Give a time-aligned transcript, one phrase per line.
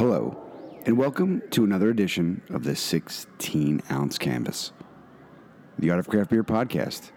[0.00, 0.34] Hello,
[0.86, 4.72] and welcome to another edition of the 16 ounce canvas,
[5.78, 7.10] the Art of Craft Beer podcast.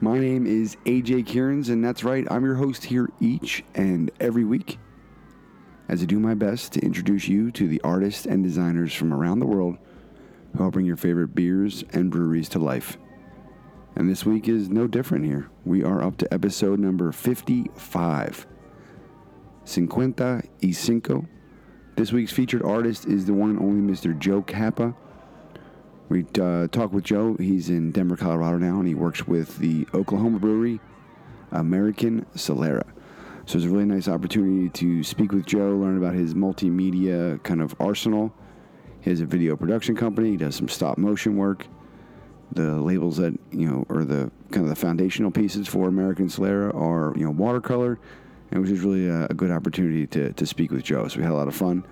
[0.00, 4.44] My name is AJ Kierans, and that's right, I'm your host here each and every
[4.44, 4.80] week
[5.88, 9.38] as I do my best to introduce you to the artists and designers from around
[9.38, 9.78] the world
[10.52, 12.98] who help bring your favorite beers and breweries to life.
[13.94, 15.48] And this week is no different here.
[15.64, 18.48] We are up to episode number 55.
[19.64, 21.28] Cincuenta y Cinco.
[21.96, 24.16] This week's featured artist is the one and only Mr.
[24.18, 24.94] Joe Cappa.
[26.10, 27.36] We uh, talk with Joe.
[27.38, 30.78] He's in Denver, Colorado now, and he works with the Oklahoma brewery,
[31.52, 32.84] American Solera.
[33.46, 37.62] So it's a really nice opportunity to speak with Joe, learn about his multimedia kind
[37.62, 38.30] of arsenal.
[39.00, 40.32] He has a video production company.
[40.32, 41.66] He does some stop motion work.
[42.52, 46.74] The labels that you know, or the kind of the foundational pieces for American Solera
[46.74, 47.98] are you know watercolor,
[48.50, 51.08] and which is really a, a good opportunity to to speak with Joe.
[51.08, 51.84] So we had a lot of fun.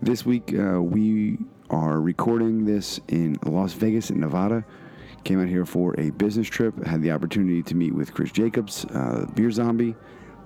[0.00, 1.38] This week uh, we
[1.70, 4.64] are recording this in Las Vegas, in Nevada.
[5.24, 6.84] Came out here for a business trip.
[6.84, 9.94] Had the opportunity to meet with Chris Jacobs, uh, Beer Zombie,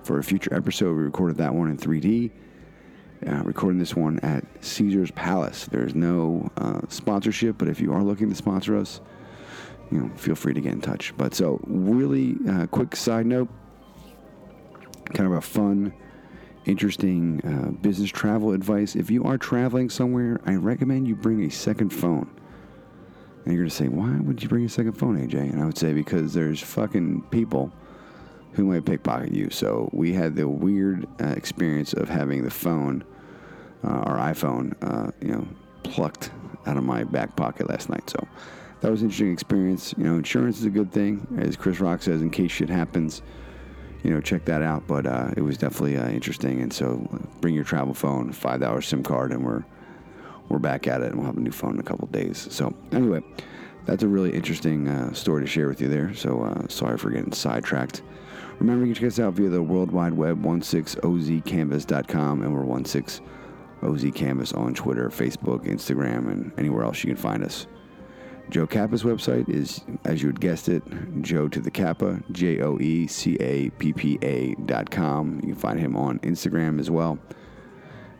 [0.03, 0.95] for a future episode.
[0.95, 2.31] We recorded that one in 3D.
[3.25, 5.65] Uh, recording this one at Caesar's Palace.
[5.65, 9.01] There's no uh, sponsorship, but if you are looking to sponsor us,
[9.91, 11.17] you know, feel free to get in touch.
[11.17, 13.49] But so, really uh, quick side note,
[15.13, 15.93] kind of a fun,
[16.65, 18.95] interesting uh, business travel advice.
[18.95, 22.29] If you are traveling somewhere, I recommend you bring a second phone.
[23.45, 25.51] And you're gonna say, why would you bring a second phone, AJ?
[25.51, 27.71] And I would say because there's fucking people
[28.53, 29.49] who might pickpocket you.
[29.49, 33.03] So we had the weird uh, experience of having the phone,
[33.83, 35.47] uh, our iPhone, uh, you know,
[35.83, 36.31] plucked
[36.65, 38.09] out of my back pocket last night.
[38.09, 38.27] So
[38.81, 39.93] that was an interesting experience.
[39.97, 43.21] You know, insurance is a good thing, as Chris Rock says, in case shit happens.
[44.07, 44.87] You know, check that out.
[44.87, 46.61] But uh, it was definitely uh, interesting.
[46.61, 47.07] And so,
[47.41, 49.63] bring your travel phone, five dollar SIM card, and we're
[50.49, 52.47] we're back at it, and we'll have a new phone in a couple days.
[52.51, 53.21] So anyway,
[53.85, 56.13] that's a really interesting uh, story to share with you there.
[56.13, 58.01] So uh, sorry for getting sidetracked.
[58.59, 64.57] Remember, you can check us out via the World Wide Web, 16ozcanvas.com, and we're 16ozcanvas
[64.57, 67.67] on Twitter, Facebook, Instagram, and anywhere else you can find us.
[68.49, 70.83] Joe Cappa's website is, as you had guessed it,
[71.21, 75.35] Joe to the Cappa, J O E C A P P A dot com.
[75.41, 77.19] You can find him on Instagram as well.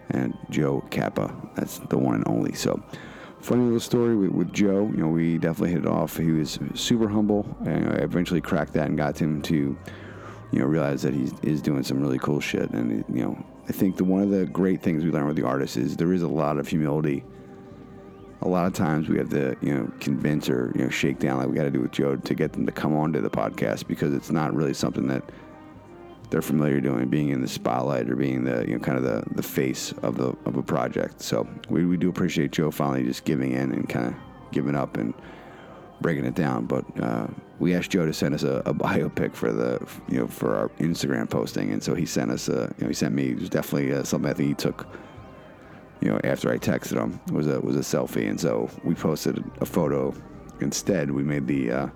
[0.10, 2.54] And Joe Cappa, that's the one and only.
[2.54, 2.82] So,
[3.42, 4.90] funny little story with, with Joe.
[4.92, 6.18] You know, we definitely hit it off.
[6.18, 9.78] He was super humble, and I eventually cracked that and got him to
[10.52, 12.70] you know, realize that he is doing some really cool shit.
[12.72, 15.46] And, you know, I think the, one of the great things we learn with the
[15.46, 17.24] artist is there is a lot of humility.
[18.42, 21.38] A lot of times we have to, you know, convince or, you know, shake down
[21.38, 23.88] like we got to do with Joe to get them to come onto the podcast
[23.88, 25.24] because it's not really something that
[26.30, 29.24] they're familiar doing, being in the spotlight or being the, you know, kind of the,
[29.36, 31.22] the face of the of a project.
[31.22, 34.14] So we, we do appreciate Joe finally just giving in and kind of
[34.52, 35.14] giving up and
[36.02, 36.66] breaking it down.
[36.66, 37.28] But uh,
[37.60, 40.70] we asked Joe to send us a, a biopic for the you know for our
[40.80, 43.50] Instagram posting, and so he sent us a you know he sent me it was
[43.50, 44.88] definitely uh, something I think he took
[46.02, 49.44] you know after I texted him was a was a selfie, and so we posted
[49.62, 50.14] a photo
[50.62, 51.12] instead.
[51.12, 51.88] We made the uh,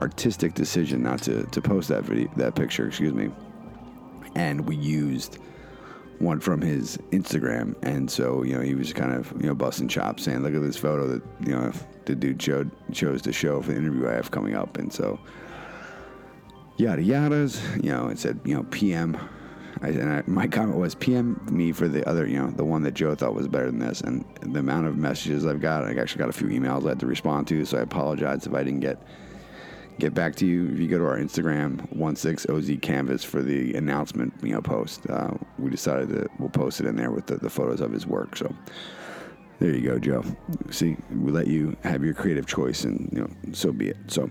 [0.00, 3.30] artistic decision not to to post that video that picture, excuse me,
[4.34, 5.38] and we used
[6.18, 9.88] one from his Instagram, and so you know he was kind of you know busting
[9.88, 11.72] chops, saying, "Look at this photo that you know
[12.04, 15.18] the dude showed, chose to show for the interview I have coming up," and so
[16.76, 17.60] yada yadas.
[17.82, 19.16] You know, it said you know PM.
[19.80, 22.82] I, and I, my comment was PM me for the other, you know, the one
[22.82, 25.94] that Joe thought was better than this, and the amount of messages I've got, I
[25.98, 28.62] actually got a few emails I had to respond to, so I apologize if I
[28.62, 29.02] didn't get
[29.98, 30.68] get back to you.
[30.72, 35.32] If you go to our Instagram, 16OZ Canvas for the announcement, you know, post, uh,
[35.58, 38.36] we decided that we'll post it in there with the, the photos of his work.
[38.36, 38.54] So
[39.58, 40.24] there you go, Joe.
[40.70, 43.96] See, we let you have your creative choice, and you know, so be it.
[44.08, 44.30] So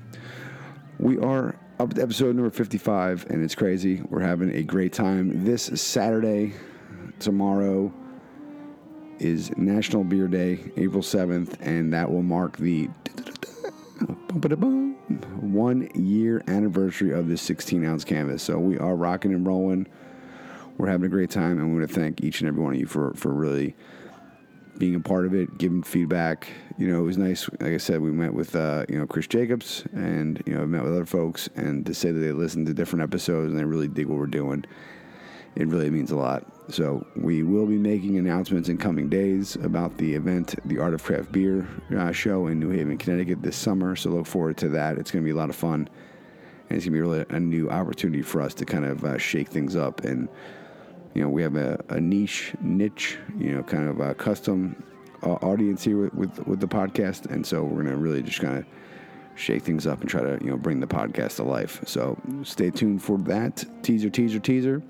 [0.99, 4.03] we are up to episode number 55, and it's crazy.
[4.07, 5.43] We're having a great time.
[5.43, 6.53] This Saturday,
[7.17, 7.91] tomorrow
[9.17, 12.87] is National Beer Day, April 7th, and that will mark the
[15.39, 18.43] one year anniversary of this 16 ounce canvas.
[18.43, 19.87] So we are rocking and rolling.
[20.77, 22.79] We're having a great time, and we want to thank each and every one of
[22.79, 23.75] you for, for really
[24.77, 26.49] being a part of it, giving feedback.
[26.77, 27.49] You know, it was nice.
[27.59, 30.65] Like I said, we met with uh, you know Chris Jacobs, and you know I
[30.65, 33.65] met with other folks, and to say that they listened to different episodes and they
[33.65, 34.65] really dig what we're doing,
[35.55, 36.45] it really means a lot.
[36.69, 41.03] So we will be making announcements in coming days about the event, the Art of
[41.03, 41.67] Craft Beer
[41.97, 43.95] uh, show in New Haven, Connecticut this summer.
[43.95, 44.97] So look forward to that.
[44.97, 45.89] It's going to be a lot of fun,
[46.69, 49.17] and it's going to be really a new opportunity for us to kind of uh,
[49.17, 50.29] shake things up and
[51.13, 54.81] you know, we have a, a niche, niche, you know, kind of a custom
[55.23, 58.57] uh, audience here with, with, with the podcast, and so we're gonna really just kind
[58.57, 58.65] of
[59.35, 61.81] shake things up and try to you know bring the podcast to life.
[61.85, 64.81] So stay tuned for that teaser, teaser, teaser.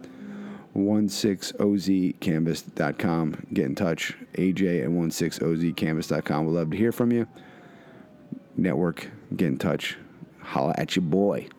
[0.76, 3.48] 16ozcanvas.com.
[3.54, 4.16] Get in touch.
[4.34, 6.46] AJ at 16ozcanvas.com.
[6.46, 7.28] We'd love to hear from you.
[8.56, 9.98] Network, get in touch.
[10.40, 11.50] Holla at your boy.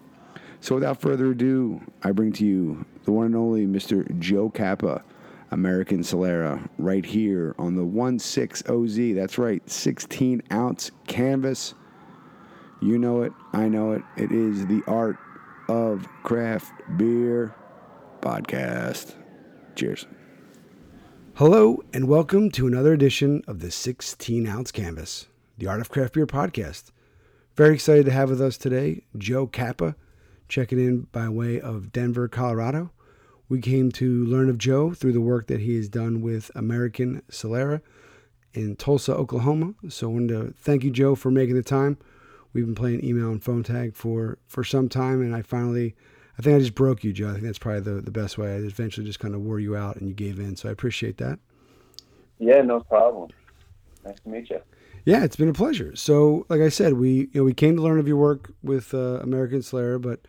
[0.61, 4.19] So without further ado, I bring to you the one and only Mr.
[4.19, 5.02] Joe Cappa,
[5.50, 9.14] American Solera, right here on the 16OZ.
[9.14, 11.75] That's right, 16 ounce canvas.
[12.81, 14.02] You know it, I know it.
[14.16, 15.16] It is the art
[15.69, 17.54] of craft beer
[18.20, 19.14] podcast.
[19.75, 20.06] Cheers.
[21.34, 25.26] Hello, and welcome to another edition of the 16 ounce canvas,
[25.58, 26.93] the art of craft beer podcast.
[27.56, 29.96] Very excited to have with us today Joe Cappa,
[30.52, 32.90] checking in by way of Denver, Colorado.
[33.49, 37.22] We came to learn of Joe through the work that he has done with American
[37.31, 37.81] Solera
[38.52, 39.72] in Tulsa, Oklahoma.
[39.88, 41.96] So I wanted to thank you, Joe, for making the time.
[42.52, 45.96] We've been playing email and phone tag for for some time, and I finally,
[46.38, 47.31] I think I just broke you, Joe.
[47.31, 48.52] I think that's probably the, the best way.
[48.52, 50.56] I eventually just kind of wore you out, and you gave in.
[50.56, 51.38] So I appreciate that.
[52.38, 53.31] Yeah, no problem.
[54.04, 54.60] Nice to meet you.
[55.04, 55.96] Yeah, it's been a pleasure.
[55.96, 58.94] So, like I said, we you know we came to learn of your work with
[58.94, 60.20] uh, American Solera, but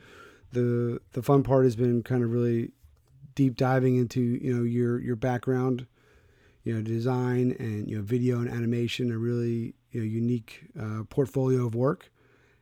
[0.51, 2.71] the the fun part has been kind of really
[3.35, 5.85] deep diving into you know your your background,
[6.63, 11.03] you know design and you know video and animation, a really you know unique uh,
[11.09, 12.09] portfolio of work,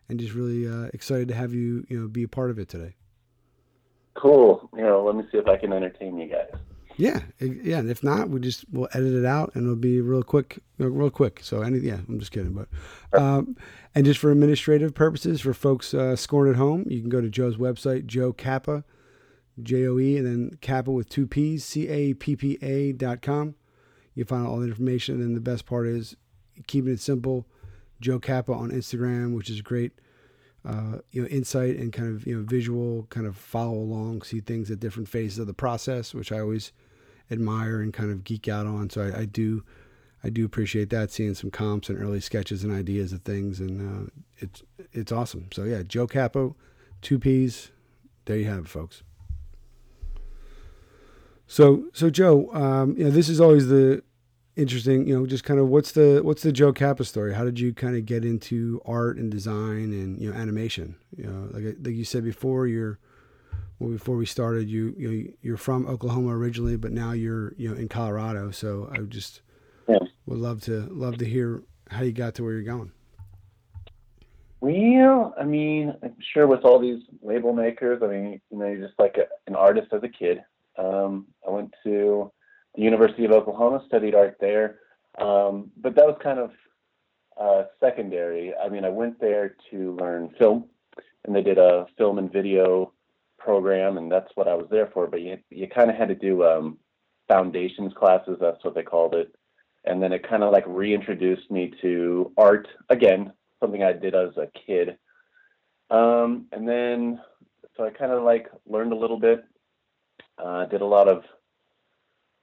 [0.09, 2.67] and just really uh, excited to have you you know be a part of it
[2.67, 2.95] today.
[4.15, 4.69] Cool.
[4.75, 6.51] You know, let me see if I can entertain you guys.
[7.01, 10.21] Yeah, yeah, and if not, we just we'll edit it out, and it'll be real
[10.21, 11.39] quick, real quick.
[11.41, 13.57] So, any yeah, I'm just kidding, but um,
[13.95, 17.27] and just for administrative purposes, for folks uh, scoring at home, you can go to
[17.27, 18.83] Joe's website, Joe Cappa,
[19.63, 23.23] J O E, and then Cappa with two P's, C A P P A dot
[23.23, 23.55] com.
[24.13, 26.15] You find all the information, and the best part is
[26.67, 27.47] keeping it simple.
[27.99, 29.93] Joe Cappa on Instagram, which is great.
[30.63, 34.39] Uh, you know, insight and kind of you know visual, kind of follow along, see
[34.39, 36.71] things at different phases of the process, which I always
[37.31, 38.89] admire and kind of geek out on.
[38.89, 39.63] So I, I do,
[40.23, 41.11] I do appreciate that.
[41.11, 45.47] Seeing some comps and early sketches and ideas of things, and uh, it's it's awesome.
[45.51, 46.51] So yeah, Joe Cappa,
[47.01, 47.71] two P's.
[48.25, 49.03] There you have it, folks.
[51.47, 54.03] So so Joe, um, you know this is always the
[54.55, 55.07] interesting.
[55.07, 57.33] You know, just kind of what's the what's the Joe Cappa story?
[57.33, 60.95] How did you kind of get into art and design and you know animation?
[61.15, 62.99] You know, like like you said before, you're
[63.81, 67.75] well, before we started, you you you're from Oklahoma originally, but now you're you know
[67.75, 68.51] in Colorado.
[68.51, 69.41] So I just
[69.89, 69.97] yeah.
[70.27, 72.91] would love to love to hear how you got to where you're going.
[74.59, 78.87] Well, I mean, I'm sure with all these label makers, I mean, you know, you're
[78.87, 80.43] just like a, an artist as a kid.
[80.77, 82.31] Um, I went to
[82.75, 84.77] the University of Oklahoma, studied art there,
[85.19, 86.51] um, but that was kind of
[87.35, 88.53] uh, secondary.
[88.55, 90.65] I mean, I went there to learn film,
[91.25, 92.93] and they did a film and video
[93.43, 95.07] program, and that's what I was there for.
[95.07, 96.77] But you you kind of had to do um,
[97.27, 98.37] foundations classes.
[98.39, 99.33] That's what they called it,
[99.85, 104.35] and then it kind of like reintroduced me to art again, something I did as
[104.37, 104.97] a kid.
[105.89, 107.19] Um, and then
[107.75, 109.43] so I kind of like learned a little bit.
[110.37, 111.23] Uh, did a lot of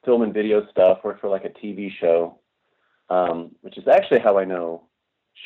[0.04, 0.98] film and video stuff.
[1.04, 2.38] Worked for like a TV show,
[3.08, 4.84] um, which is actually how I know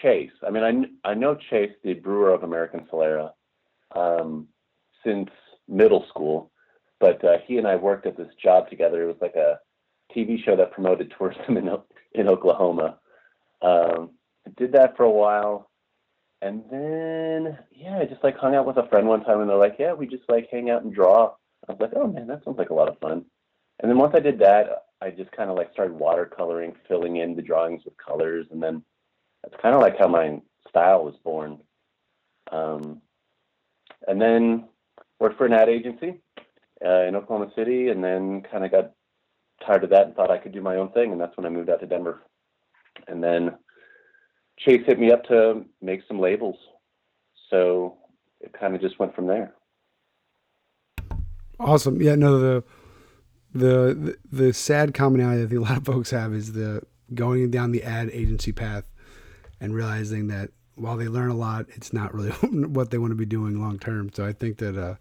[0.01, 0.33] Chase.
[0.47, 3.33] I mean, I I know Chase, the brewer of American Solera.
[3.95, 4.49] Um,
[5.05, 5.29] since
[5.69, 6.51] middle school,
[7.01, 9.03] but uh, he and I worked at this job together.
[9.03, 9.59] It was like a
[10.15, 11.71] TV show that promoted tourism in
[12.15, 12.99] in Oklahoma.
[13.63, 14.11] Um,
[14.57, 15.71] did that for a while,
[16.41, 19.57] and then yeah, I just like hung out with a friend one time, and they're
[19.57, 21.35] like, "Yeah, we just like hang out and draw."
[21.69, 23.25] I was like, "Oh man, that sounds like a lot of fun."
[23.81, 27.35] And then once I did that, I just kind of like started watercoloring, filling in
[27.35, 28.83] the drawings with colors, and then
[29.43, 31.59] that's kind of like how my style was born.
[32.51, 33.01] Um,
[34.07, 34.69] and then
[35.23, 36.21] worked for an ad agency
[36.85, 38.91] uh, in Oklahoma City, and then kind of got
[39.65, 41.49] tired of that and thought I could do my own thing, and that's when I
[41.49, 42.23] moved out to Denver.
[43.07, 43.53] And then
[44.59, 46.57] Chase hit me up to make some labels,
[47.51, 47.99] so
[48.41, 49.55] it kind of just went from there.
[51.61, 52.03] Awesome.
[52.03, 52.17] Yeah.
[52.17, 52.41] No.
[52.41, 52.65] The
[53.55, 56.83] the the, the sad commonality that a lot of folks have is the
[57.15, 58.91] going down the ad agency path
[59.61, 62.31] and realizing that while they learn a lot, it's not really
[62.67, 64.11] what they want to be doing long term.
[64.13, 64.97] So I think that uh,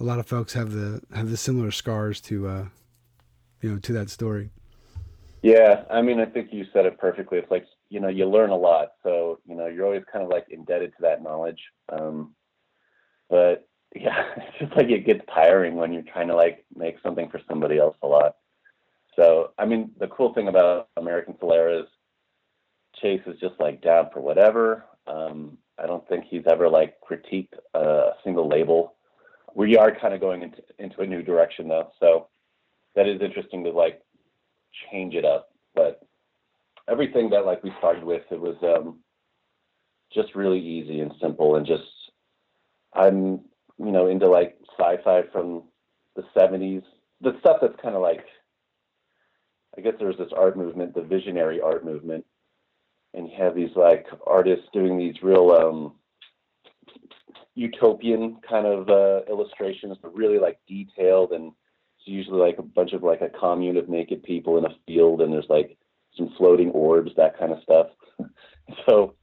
[0.00, 2.64] a lot of folks have the have the similar scars to uh,
[3.60, 4.50] you know to that story.
[5.42, 7.38] Yeah, I mean, I think you said it perfectly.
[7.38, 10.30] It's like you know, you learn a lot, so you know, you're always kind of
[10.30, 11.60] like indebted to that knowledge.
[11.90, 12.34] Um,
[13.28, 17.28] but yeah, it's just like it gets tiring when you're trying to like make something
[17.28, 18.36] for somebody else a lot.
[19.16, 21.88] So, I mean, the cool thing about American Solera is
[23.00, 24.84] Chase is just like down for whatever.
[25.06, 28.94] Um, I don't think he's ever like critiqued a single label.
[29.54, 32.28] We are kind of going into into a new direction though, so
[32.94, 34.00] that is interesting to like
[34.90, 35.50] change it up.
[35.74, 36.00] But
[36.88, 39.00] everything that like we started with, it was um,
[40.12, 41.82] just really easy and simple, and just
[42.94, 43.40] I'm
[43.78, 45.64] you know into like sci-fi from
[46.16, 46.82] the 70s,
[47.20, 48.24] the stuff that's kind of like
[49.76, 52.24] I guess there's this art movement, the visionary art movement,
[53.14, 55.92] and you have these like artists doing these real um,
[57.54, 61.52] utopian kind of uh, illustrations, but really like detailed and
[61.98, 65.20] it's usually like a bunch of like a commune of naked people in a field
[65.20, 65.76] and there's like
[66.16, 67.88] some floating orbs, that kind of stuff.
[68.86, 69.14] so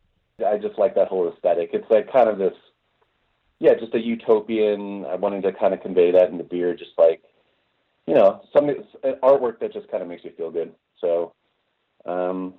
[0.46, 1.72] I just like that whole aesthetic.
[1.74, 2.54] It's like kind of this,
[3.60, 5.06] yeah, just a utopian.
[5.06, 7.24] I wanted to kind of convey that in the beer, just like,
[8.06, 8.70] you know, some
[9.24, 10.74] artwork that just kind of makes you feel good.
[11.02, 11.34] So,
[12.06, 12.54] um,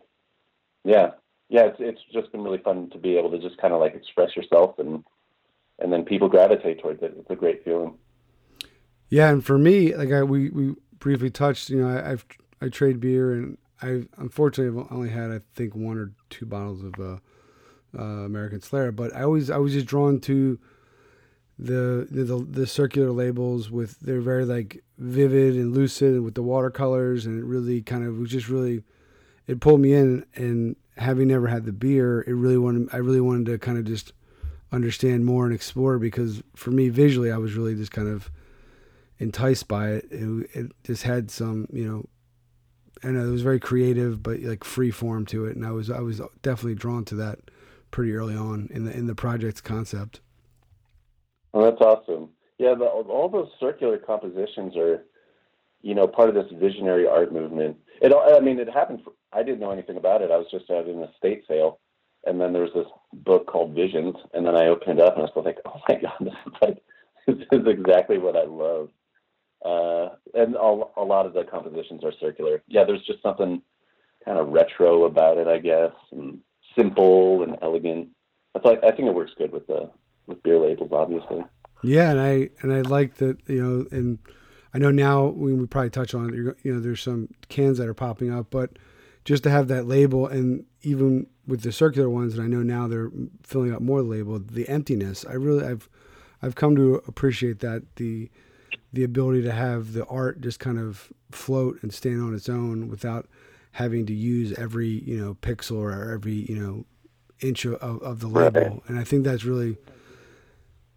[0.84, 1.12] yeah,
[1.48, 3.94] yeah, it's it's just been really fun to be able to just kind of like
[3.94, 5.04] express yourself and
[5.78, 7.14] and then people gravitate towards it.
[7.18, 7.94] It's a great feeling.
[9.08, 12.26] Yeah, and for me, like I we we briefly touched, you know, I, I've
[12.60, 16.82] I trade beer and I unfortunately have only had I think one or two bottles
[16.82, 17.18] of uh,
[17.98, 20.58] uh, American Solera, but I always I was just drawn to
[21.58, 27.26] the, the the circular labels with they're very like vivid and lucid with the watercolors
[27.26, 28.84] and it really kind of was just really
[29.48, 33.20] it pulled me in and having never had the beer it really wanted I really
[33.20, 34.12] wanted to kind of just
[34.70, 38.30] understand more and explore because for me visually I was really just kind of
[39.18, 40.06] enticed by it.
[40.10, 42.04] It, it just had some you know
[43.02, 45.56] I know it was very creative but like free form to it.
[45.56, 47.38] And I was I was definitely drawn to that
[47.90, 50.20] pretty early on in the in the project's concept.
[51.52, 52.30] Well that's awesome.
[52.58, 55.04] Yeah the, all those circular compositions are
[55.80, 57.78] you know part of this visionary art movement.
[58.02, 60.30] It I mean it happened for, I didn't know anything about it.
[60.30, 61.80] I was just at an estate sale
[62.26, 65.26] and then there was this book called Visions and then I opened it up and
[65.26, 66.82] I was like oh my god this is like
[67.26, 68.90] this is exactly what I love
[69.64, 72.62] uh, and all, a lot of the compositions are circular.
[72.68, 73.60] Yeah, there's just something
[74.24, 76.38] kind of retro about it, I guess, and
[76.76, 78.08] simple and elegant.
[78.54, 79.90] That's like I think it works good with the
[80.26, 81.44] with beer labels, obviously.
[81.82, 84.18] Yeah, and I and I like that you know, and
[84.72, 86.56] I know now we we probably touch on it.
[86.62, 88.78] You know, there's some cans that are popping up, but
[89.24, 92.86] just to have that label and even with the circular ones, and I know now
[92.86, 93.10] they're
[93.42, 94.38] filling up more label.
[94.38, 95.88] The emptiness, I really I've
[96.42, 98.30] I've come to appreciate that the
[98.92, 102.88] the ability to have the art just kind of float and stand on its own
[102.88, 103.26] without
[103.72, 106.84] having to use every you know pixel or every you know
[107.40, 108.82] inch of, of the label right.
[108.88, 109.76] and i think that's really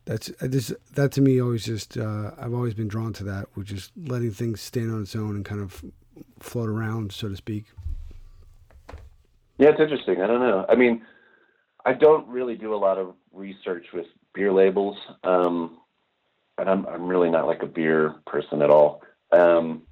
[0.05, 3.72] that's this that to me always just uh, i've always been drawn to that which
[3.72, 5.84] is letting things stand on its own and kind of
[6.39, 7.65] float around so to speak
[9.61, 11.01] yeah it's interesting i don't know i mean
[11.85, 15.77] i don't really do a lot of research with beer labels um,
[16.61, 19.01] and I'm I'm really not like a beer person at all.
[19.31, 19.83] Um,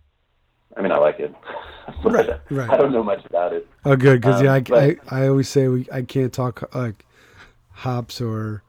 [0.77, 1.33] I mean, I like it,
[2.03, 2.69] right, right.
[2.69, 3.67] I don't know much about it.
[3.83, 6.73] Oh, good, because um, yeah, I, but, I, I always say we I can't talk
[6.75, 7.05] like
[7.71, 8.63] hops or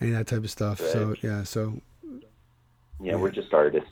[0.00, 0.80] any of that type of stuff.
[0.80, 0.90] Right.
[0.90, 2.18] So yeah, so yeah,
[3.00, 3.88] yeah, we're just artists.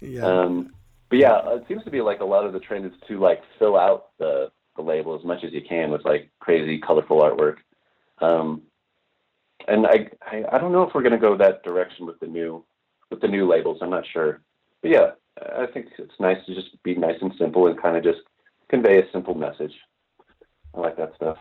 [0.00, 0.22] Yeah.
[0.22, 0.72] Um,
[1.10, 3.42] but yeah, it seems to be like a lot of the trend is to like
[3.58, 7.56] fill out the the label as much as you can with like crazy colorful artwork.
[8.20, 8.62] Um,
[9.66, 12.64] and I, I I don't know if we're to go that direction with the new
[13.10, 13.78] with the new labels.
[13.82, 14.40] I'm not sure,
[14.80, 15.10] but yeah,
[15.56, 18.20] I think it's nice to just be nice and simple and kind of just
[18.70, 19.72] convey a simple message.
[20.74, 21.36] I like that stuff.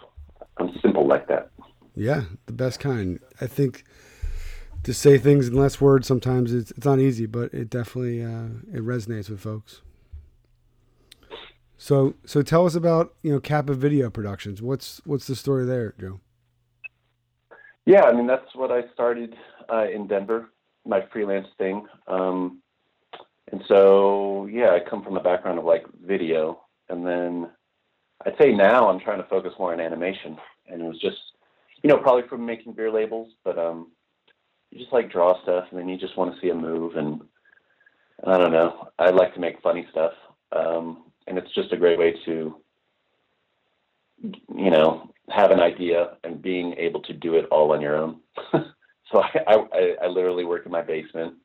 [0.57, 1.51] I'm simple like that.
[1.95, 3.19] Yeah, the best kind.
[3.39, 3.83] I think
[4.83, 8.49] to say things in less words sometimes it's it's not easy, but it definitely uh,
[8.73, 9.81] it resonates with folks.
[11.77, 14.61] So so tell us about you know Cappa Video Productions.
[14.61, 16.19] What's what's the story there, Joe?
[17.85, 19.35] Yeah, I mean that's what I started
[19.71, 20.49] uh, in Denver
[20.87, 21.85] my freelance thing.
[22.07, 22.61] Um,
[23.51, 27.49] and so, yeah, I come from a background of like video, and then
[28.25, 30.37] I'd say now I'm trying to focus more on animation.
[30.67, 31.17] And it was just,
[31.83, 33.91] you know, probably from making beer labels, but um,
[34.71, 37.21] you just like draw stuff, and then you just want to see a move, and
[38.25, 38.89] I don't know.
[38.99, 40.13] I like to make funny stuff,
[40.51, 42.55] um, and it's just a great way to,
[44.21, 48.19] you know, have an idea and being able to do it all on your own.
[49.11, 51.35] So I, I, I literally work in my basement.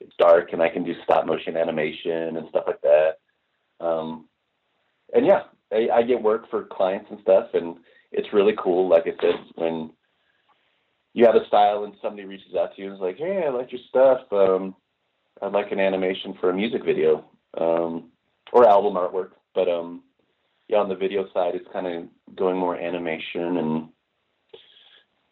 [0.00, 3.18] It's dark and I can do stop motion animation and stuff like that.
[3.80, 4.26] Um,
[5.14, 7.76] and yeah, I, I get work for clients and stuff, and
[8.12, 8.88] it's really cool.
[8.88, 9.90] Like I said, when
[11.14, 13.50] you have a style and somebody reaches out to you and is like, "Hey, I
[13.50, 14.20] like your stuff.
[14.32, 14.74] Um,
[15.40, 17.24] I'd like an animation for a music video
[17.58, 18.10] um,
[18.52, 20.02] or album artwork." But um,
[20.68, 23.88] yeah, on the video side, it's kind of going more animation, and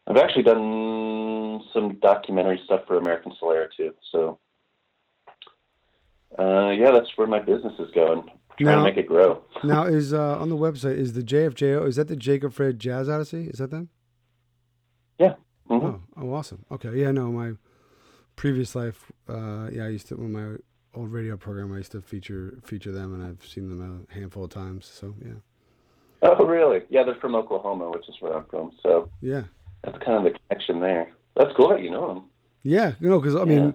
[0.06, 3.94] I've actually done some documentary stuff for American Solera too.
[4.12, 4.38] So
[6.38, 8.22] uh, yeah, that's where my business is going.
[8.58, 9.42] Trying Now- to make it grow.
[9.64, 13.08] Now is uh, on the website is the JFJO is that the Jacob Fred Jazz
[13.08, 13.46] Odyssey?
[13.48, 13.88] Is that them?
[15.18, 15.36] Mhm.
[15.70, 16.64] Oh, oh, awesome.
[16.70, 17.52] Okay, yeah, no, my
[18.36, 20.56] previous life, uh, yeah, I used to when my
[20.94, 24.44] old radio program, I used to feature feature them, and I've seen them a handful
[24.44, 24.86] of times.
[24.86, 25.34] So yeah,
[26.22, 26.82] Oh, really?
[26.88, 28.72] Yeah, they're from Oklahoma, which is where I'm from.
[28.82, 29.44] So yeah,
[29.82, 31.10] that's kind of the connection there.
[31.36, 32.24] That's cool that you know them.
[32.62, 32.92] yeah.
[33.00, 33.44] You know, because I Yeah.
[33.44, 33.74] mean,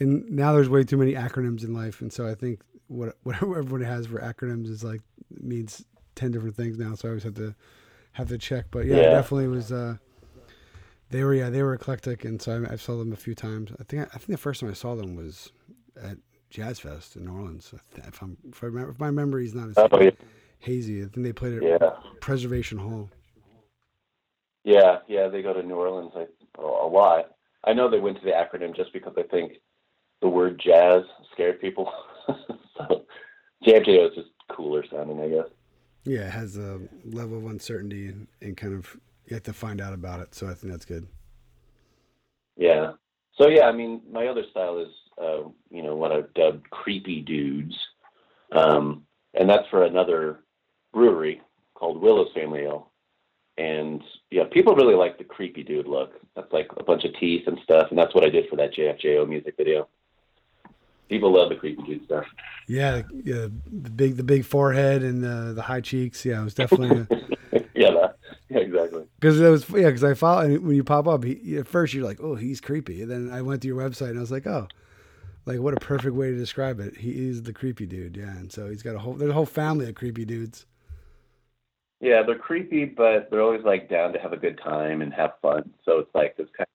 [0.00, 3.58] and now there's way too many acronyms in life, and so I think what whatever
[3.58, 6.94] everyone has for acronyms is like means ten different things now.
[6.94, 7.54] So I always have to
[8.12, 8.66] have to check.
[8.70, 9.10] But yeah, it Yeah.
[9.10, 9.70] definitely was.
[9.70, 9.96] Uh,
[11.10, 13.70] they were yeah they were eclectic, and so I, I saw them a few times.
[13.78, 15.52] I think I think the first time I saw them was
[16.02, 16.16] at
[16.54, 17.74] Jazz Fest in New Orleans.
[17.96, 20.10] If, I'm, if, I remember, if my memory is not as Oh, yeah.
[20.60, 21.90] hazy, I think they played at Yeah.
[22.20, 23.10] Preservation Hall.
[24.62, 27.32] Yeah, yeah, they go to New Orleans like, a a lot.
[27.64, 29.54] I know they went to the acronym just because I think
[30.22, 31.92] the word jazz scared people.
[32.28, 33.04] so
[33.66, 35.48] JFJO is just cooler sounding, I guess.
[36.04, 38.96] Yeah, it has a level of uncertainty and, and kind of
[39.26, 40.36] you have to find out about it.
[40.36, 41.08] So I think that's good.
[42.56, 42.92] Yeah.
[43.40, 44.88] So yeah, I mean, my other style is,
[45.20, 47.76] uh, you know, what I've dubbed creepy dudes,
[48.52, 49.04] um,
[49.34, 50.40] and that's for another
[50.92, 51.40] brewery
[51.74, 52.90] called Willow's Family Ale.
[53.56, 56.14] And yeah, people really like the creepy dude look.
[56.34, 58.74] That's like a bunch of teeth and stuff, and that's what I did for that
[58.74, 59.88] JFJO music video.
[61.08, 62.24] People love the creepy dude stuff.
[62.66, 66.24] Yeah, yeah, the big the big forehead and the the high cheeks.
[66.24, 67.06] Yeah, it was definitely
[67.74, 68.16] yeah, that,
[68.48, 69.04] yeah, exactly.
[69.20, 71.92] because it was yeah because I follow and when you pop up he, at first
[71.92, 74.30] you're like oh he's creepy and then I went to your website and I was
[74.30, 74.68] like oh
[75.46, 78.50] like what a perfect way to describe it he is the creepy dude yeah and
[78.52, 80.66] so he's got a whole there's a whole family of creepy dudes
[82.00, 85.32] Yeah, they're creepy, but they're always like down to have a good time and have
[85.40, 85.70] fun.
[85.84, 86.66] So it's like this kind.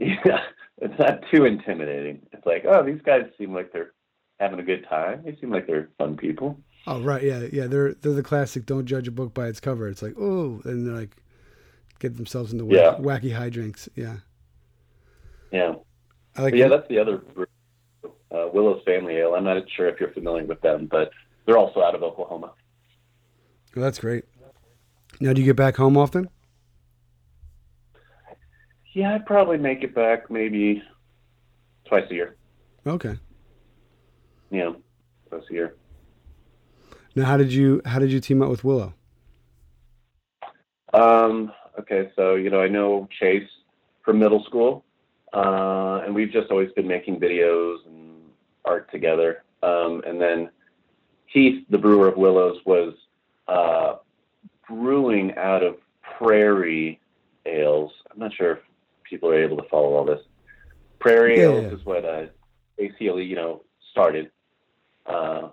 [0.00, 0.40] of, yeah,
[0.80, 2.20] it's not too intimidating.
[2.32, 3.94] It's like, oh, these guys seem like they're
[4.38, 5.22] having a good time.
[5.24, 6.56] They seem like they're fun people.
[6.86, 9.88] oh right yeah yeah they're they're the classic don't judge a book by its cover
[9.88, 11.16] it's like oh and they're like
[11.98, 12.94] get themselves into wacky, Yeah.
[13.00, 14.16] wacky hijinks yeah
[15.50, 15.74] Yeah,
[16.36, 17.22] I like but yeah, that's the other
[18.30, 19.34] uh, Willow's Family Ale.
[19.34, 21.10] I'm not sure if you're familiar with them, but
[21.46, 22.52] they're also out of Oklahoma.
[23.74, 24.24] well, that's great
[25.20, 26.28] now do you get back home often
[28.94, 30.82] Yeah, I'd probably make it back maybe
[31.86, 32.36] twice a year.
[32.86, 33.16] okay
[34.50, 34.72] Yeah,
[35.28, 35.74] twice a year.
[37.14, 38.94] now how did you how did you team up with Willow
[40.92, 43.48] Um, okay, so you know, I know Chase
[44.04, 44.84] from middle school,
[45.34, 47.76] uh, and we've just always been making videos
[48.68, 49.42] art together.
[49.62, 50.50] Um, and then
[51.26, 52.94] Heath, the brewer of Willows, was
[53.48, 53.96] uh,
[54.68, 55.76] brewing out of
[56.18, 57.00] Prairie
[57.46, 57.92] Ales.
[58.10, 58.58] I'm not sure if
[59.08, 60.20] people are able to follow all this.
[60.98, 61.78] Prairie Yeah, Ales yeah.
[61.78, 62.26] is what uh,
[62.78, 64.30] ACLE, you know, started.
[65.06, 65.48] Uh,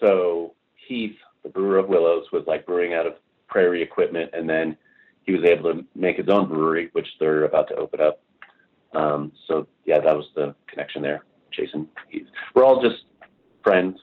[0.00, 0.54] so
[0.86, 3.14] Heath, the brewer of Willows, was like brewing out of
[3.48, 4.76] Prairie equipment, and then
[5.24, 8.20] he was able to make his own brewery, which they're about to open up.
[8.94, 11.24] Um, so yeah, that was the connection there.
[11.56, 12.26] Jason, Heath.
[12.54, 13.04] we're all just
[13.64, 13.98] friends.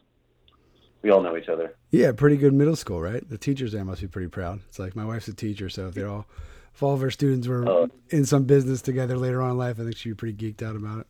[1.01, 1.75] We all know each other.
[1.91, 3.27] Yeah, pretty good middle school, right?
[3.29, 4.61] The teachers there must be pretty proud.
[4.69, 6.25] It's like my wife's a teacher, so if they're all,
[6.73, 7.89] if all of our students were Oh.
[8.09, 10.75] in some business together later on in life, I think she'd be pretty geeked out
[10.75, 11.07] about it.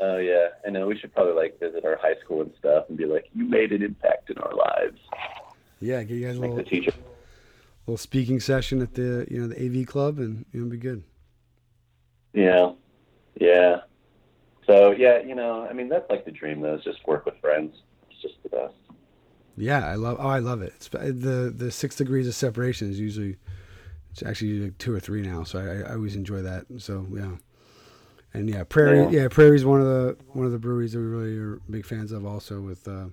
[0.00, 0.86] Oh yeah, I know.
[0.88, 3.70] We should probably like visit our high school and stuff, and be like, "You made
[3.72, 4.98] an impact in our lives."
[5.80, 6.92] Yeah, get you guys a little, the teacher.
[7.86, 11.04] little speaking session at the you know the AV club, and you know, be good.
[12.32, 12.72] Yeah,
[13.38, 13.82] yeah.
[14.66, 16.74] So yeah, you know, I mean, that's like the dream, though.
[16.74, 17.74] Is just work with friends.
[18.10, 18.74] It's just the best.
[19.56, 20.18] Yeah, I love.
[20.20, 20.72] Oh, I love it.
[20.76, 23.36] It's, the the six degrees of separation is usually
[24.12, 26.66] it's actually like two or three now, so I, I always enjoy that.
[26.78, 27.36] So yeah,
[28.32, 29.02] and yeah, Prairie.
[29.04, 29.22] Yeah.
[29.22, 32.12] Yeah, Prairie's one of the one of the breweries that we really are big fans
[32.12, 32.86] of, also with.
[32.86, 33.06] Uh,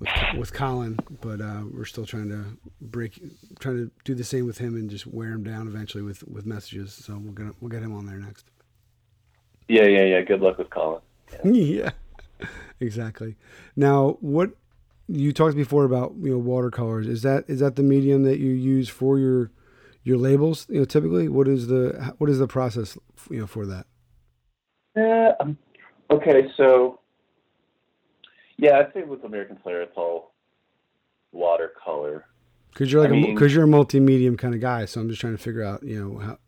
[0.00, 3.20] with, with Colin, but uh, we're still trying to break,
[3.58, 6.46] trying to do the same with him and just wear him down eventually with, with
[6.46, 6.92] messages.
[6.92, 8.46] So we're gonna we'll get him on there next.
[9.68, 10.20] Yeah, yeah, yeah.
[10.22, 11.02] Good luck with Colin.
[11.44, 11.90] yeah,
[12.80, 13.36] exactly.
[13.76, 14.50] Now, what
[15.08, 18.50] you talked before about you know watercolors is that is that the medium that you
[18.50, 19.50] use for your
[20.04, 20.66] your labels?
[20.68, 22.96] You know, typically, what is the what is the process
[23.30, 23.86] you know for that?
[24.96, 25.32] Yeah.
[25.40, 25.58] Um,
[26.10, 27.00] okay, so
[28.56, 30.32] yeah, I'd say with American Solera, it's all
[31.32, 32.24] watercolor.
[32.72, 35.08] Because you're like I a mean- because you're a multi-medium kind of guy, so I'm
[35.08, 36.38] just trying to figure out you know how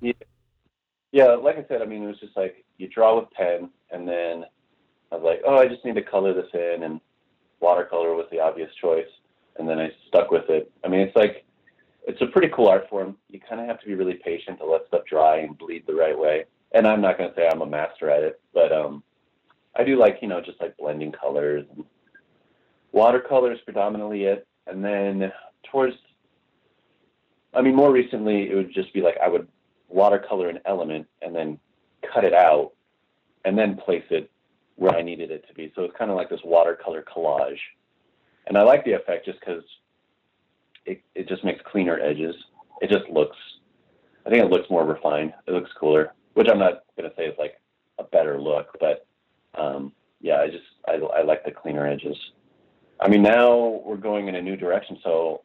[0.00, 0.12] Yeah.
[1.12, 4.08] Yeah, like I said, I mean, it was just like you draw with pen, and
[4.08, 4.44] then
[5.12, 7.00] I was like, oh, I just need to color this in, and
[7.60, 9.08] watercolor was the obvious choice,
[9.58, 10.70] and then I stuck with it.
[10.84, 11.44] I mean, it's like
[12.06, 13.16] it's a pretty cool art form.
[13.28, 15.94] You kind of have to be really patient to let stuff dry and bleed the
[15.94, 16.44] right way.
[16.72, 19.02] And I'm not going to say I'm a master at it, but um,
[19.76, 21.66] I do like you know just like blending colors.
[21.76, 21.84] And
[22.92, 25.30] watercolor is predominantly it, and then
[25.70, 25.96] towards,
[27.52, 29.46] I mean, more recently it would just be like I would
[29.88, 31.58] watercolor an element and then
[32.12, 32.72] cut it out
[33.44, 34.30] and then place it
[34.76, 35.72] where I needed it to be.
[35.74, 37.58] So it's kind of like this watercolor collage.
[38.46, 39.62] And I like the effect just because
[40.86, 42.34] it, it just makes cleaner edges.
[42.80, 43.36] It just looks,
[44.26, 45.34] I think it looks more refined.
[45.46, 47.60] It looks cooler, which I'm not going to say is like
[47.98, 49.06] a better look, but
[49.54, 52.16] um, yeah, I just, I, I like the cleaner edges.
[53.00, 55.42] I mean, now we're going in a new direction, so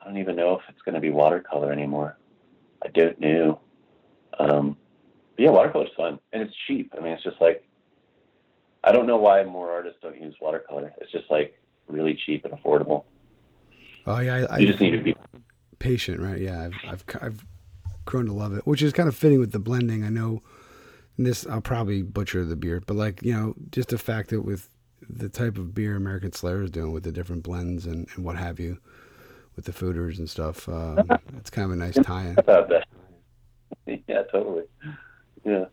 [0.00, 2.18] I don't even know if it's going to be watercolor anymore.
[2.84, 3.60] I don't know.
[4.38, 4.76] Um,
[5.38, 6.92] yeah, watercolor is fun and it's cheap.
[6.96, 7.64] I mean, it's just like
[8.82, 10.92] I don't know why more artists don't use watercolor.
[11.00, 13.04] It's just like really cheap and affordable.
[14.06, 15.16] Oh yeah, I, you just need to be
[15.78, 16.40] patient, right?
[16.40, 17.46] Yeah, I've, I've I've
[18.04, 20.04] grown to love it, which is kind of fitting with the blending.
[20.04, 20.42] I know
[21.18, 24.68] this I'll probably butcher the beer, but like you know, just the fact that with
[25.08, 28.36] the type of beer American Solera is doing with the different blends and, and what
[28.36, 28.78] have you,
[29.56, 32.38] with the foeders and stuff, um, it's kind of a nice tie-in.
[32.38, 32.86] About that.
[34.08, 34.62] Yeah, totally.
[35.44, 35.64] Yeah,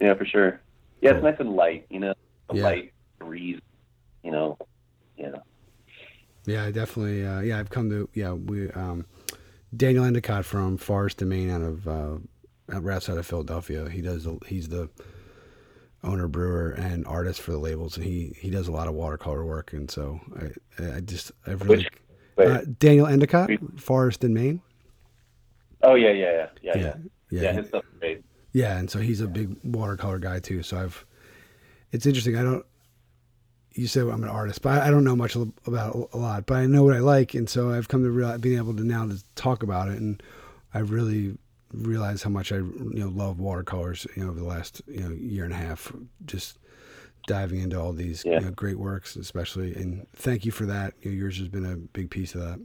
[0.00, 0.60] yeah, for sure.
[1.00, 1.86] Yeah, it's nice and light.
[1.90, 2.14] You know,
[2.50, 2.62] a Yeah.
[2.64, 3.60] light breeze.
[4.22, 4.58] You know,
[5.16, 5.36] yeah.
[6.46, 7.24] Yeah, I definitely.
[7.26, 8.08] Uh, yeah, I've come to.
[8.14, 8.70] Yeah, we.
[8.70, 9.06] Um,
[9.76, 12.14] Daniel Endicott from Forest and Main out of uh,
[12.72, 13.88] out right outside of Philadelphia.
[13.90, 14.24] He does.
[14.24, 14.88] the- He's the
[16.04, 19.44] owner, brewer, and artist for the labels, and he he does a lot of watercolor
[19.44, 19.72] work.
[19.72, 20.20] And so
[20.80, 21.84] I I just I've really.
[21.84, 21.92] Which-
[22.38, 24.60] Uh, Daniel Endicott, Forest in Main.
[25.82, 26.94] oh yeah, yeah, yeah, yeah, yeah.
[27.30, 28.24] Yeah, Yeah, his stuff is great.
[28.56, 30.62] Yeah, and so he's a big watercolor guy too.
[30.62, 31.04] So I've,
[31.92, 32.38] it's interesting.
[32.38, 32.64] I don't.
[33.74, 36.46] You said I'm an artist, but I don't know much about a lot.
[36.46, 38.82] But I know what I like, and so I've come to realize being able to
[38.82, 40.22] now to talk about it, and
[40.72, 41.36] I really
[41.70, 44.06] realized how much I you know love watercolors.
[44.16, 45.92] You know, over the last you know year and a half,
[46.24, 46.58] just
[47.26, 48.38] diving into all these Yeah.
[48.38, 49.74] you know, great works, especially.
[49.74, 50.94] And thank you for that.
[51.02, 52.60] You know, yours has been a big piece of that.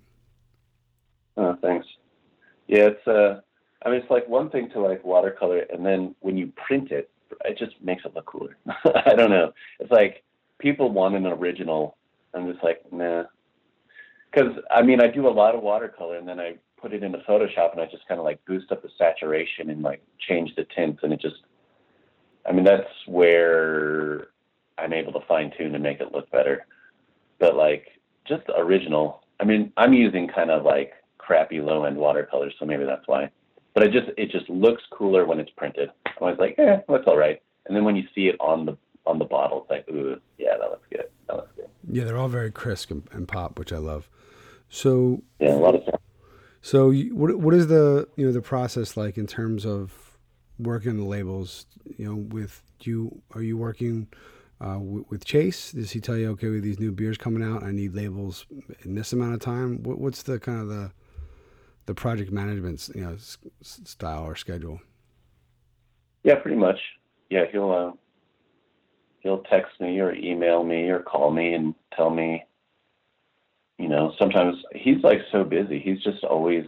[1.35, 1.85] Oh, thanks.
[2.67, 3.41] Yeah, it's uh,
[3.83, 7.09] I mean, it's like one thing to like watercolor, and then when you print it,
[7.45, 8.57] it just makes it look cooler.
[9.05, 9.53] I don't know.
[9.79, 10.23] It's like
[10.59, 11.97] people want an original.
[12.33, 13.23] I'm just like, nah.
[14.31, 17.13] Because I mean, I do a lot of watercolor, and then I put it in
[17.13, 20.53] into Photoshop, and I just kind of like boost up the saturation and like change
[20.55, 21.43] the tints, and it just,
[22.47, 24.27] I mean, that's where
[24.77, 26.65] I'm able to fine tune and make it look better.
[27.39, 27.87] But like,
[28.27, 29.23] just original.
[29.39, 33.31] I mean, I'm using kind of like crappy low end watercolors, so maybe that's why.
[33.73, 35.89] But it just it just looks cooler when it's printed.
[36.05, 37.41] I'm always like, eh, that's all right.
[37.65, 40.57] And then when you see it on the on the bottle, it's like, ooh, yeah,
[40.59, 41.05] that looks good.
[41.27, 41.67] That looks good.
[41.89, 44.09] Yeah, they're all very crisp and, and pop, which I love.
[44.69, 46.01] So Yeah, a lot of stuff.
[46.61, 50.17] So, you, what what is the you know the process like in terms of
[50.59, 51.65] working the labels?
[51.97, 54.07] You know, with you are you working
[54.59, 55.71] uh, w- with Chase?
[55.71, 57.63] Does he tell you okay with these new beers coming out?
[57.63, 58.45] I need labels
[58.83, 59.81] in this amount of time.
[59.81, 60.91] What, what's the kind of the
[61.85, 64.79] the project management you know s- style or schedule?
[66.23, 66.79] Yeah, pretty much.
[67.29, 67.91] Yeah, he'll uh,
[69.19, 72.43] he'll text me or email me or call me and tell me.
[73.77, 75.79] You know, sometimes he's like so busy.
[75.79, 76.65] He's just always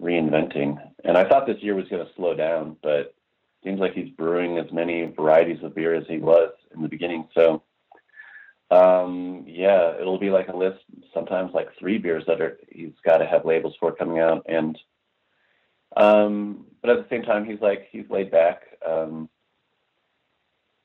[0.00, 0.76] reinventing.
[1.04, 3.14] And I thought this year was going to slow down, but
[3.62, 7.28] seems like he's brewing as many varieties of beer as he was in the beginning.
[7.34, 7.62] So,
[8.70, 10.80] um, yeah, it'll be like a list.
[11.14, 14.78] Sometimes like three beers that are he's got to have labels for coming out, and
[15.96, 18.62] um, but at the same time, he's like he's laid back.
[18.86, 19.28] Um,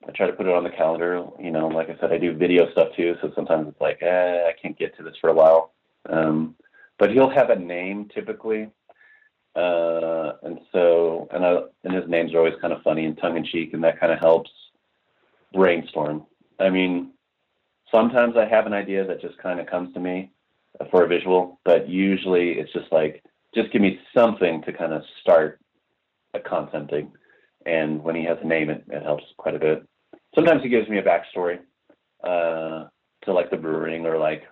[0.07, 1.25] I try to put it on the calendar.
[1.39, 4.47] You know, like I said, I do video stuff too, so sometimes it's like, eh,
[4.47, 5.73] I can't get to this for a while.
[6.09, 6.55] Um,
[6.97, 8.69] but he'll have a name typically,
[9.55, 13.37] uh, and so and I, and his names are always kind of funny and tongue
[13.37, 14.51] in cheek, and that kind of helps
[15.51, 16.25] brainstorm.
[16.59, 17.11] I mean,
[17.91, 20.31] sometimes I have an idea that just kind of comes to me
[20.89, 23.23] for a visual, but usually it's just like,
[23.53, 25.59] just give me something to kind of start
[26.33, 27.11] a concepting.
[27.65, 29.87] And when he has a name, it, it helps quite a bit.
[30.33, 31.59] Sometimes he gives me a backstory
[32.23, 32.87] uh,
[33.23, 34.43] to like the brewing, or like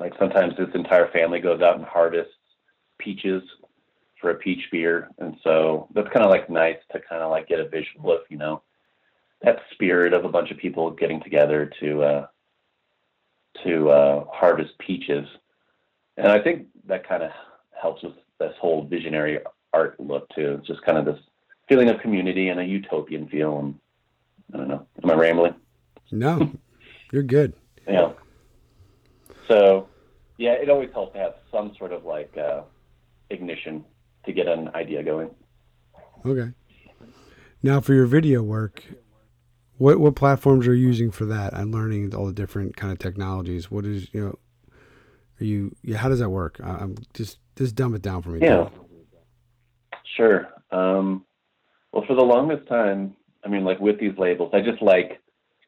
[0.00, 2.32] like sometimes this entire family goes out and harvests
[2.98, 3.42] peaches
[4.20, 7.48] for a peach beer, and so that's kind of like nice to kind of like
[7.48, 8.62] get a visual of you know
[9.42, 12.26] that spirit of a bunch of people getting together to uh,
[13.62, 15.26] to uh, harvest peaches,
[16.16, 17.30] and I think that kind of
[17.80, 19.38] helps with this whole visionary
[19.72, 20.56] art look too.
[20.58, 21.18] It's just kind of this
[21.68, 23.58] feeling of community and a utopian feel.
[23.58, 23.74] And
[24.52, 24.86] I don't know.
[25.02, 25.54] Am I rambling?
[26.10, 26.52] No,
[27.12, 27.54] you're good.
[27.88, 28.12] Yeah.
[29.48, 29.88] So,
[30.38, 32.62] yeah, it always helps to have some sort of like uh,
[33.30, 33.84] ignition
[34.24, 35.30] to get an idea going.
[36.24, 36.52] Okay.
[37.62, 38.82] Now, for your video work,
[39.78, 41.54] what what platforms are you using for that?
[41.54, 43.70] I'm learning all the different kind of technologies.
[43.70, 44.38] What is you know,
[45.40, 45.96] are you yeah?
[45.96, 46.60] How does that work?
[46.62, 48.40] I'm just just dumb it down for me.
[48.42, 48.68] Yeah.
[50.16, 50.48] Sure.
[50.70, 51.24] Um,
[51.92, 55.20] well, for the longest time, I mean, like with these labels, I just like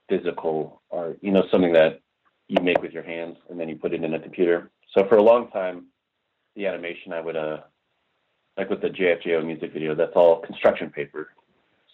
[0.09, 1.19] physical art.
[1.21, 2.01] You know, something that
[2.49, 4.71] you make with your hands and then you put it in a computer.
[4.97, 5.87] So for a long time,
[6.55, 7.59] the animation I would uh
[8.57, 11.29] like with the JFJO music video, that's all construction paper.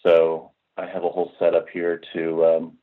[0.05, 2.77] So I have a whole setup here to um,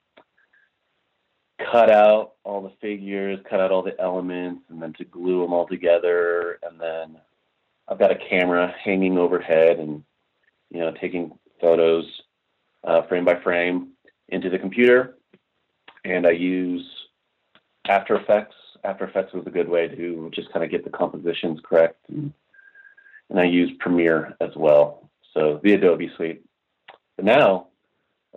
[1.71, 5.53] cut out all the figures, cut out all the elements, and then to glue them
[5.53, 6.59] all together.
[6.63, 7.19] And then
[7.89, 10.05] I've got a camera hanging overhead and,
[10.71, 12.05] you know, taking photos
[12.85, 13.89] uh, frame by frame
[14.29, 15.17] into the computer.
[16.05, 16.87] And I use
[17.89, 18.55] After Effects.
[18.85, 21.99] After Effects was a good way to just kind of get the compositions correct.
[22.09, 22.33] And,
[23.29, 25.11] and I use Premiere as well.
[25.35, 26.43] So the Adobe Suite.
[27.17, 27.67] But now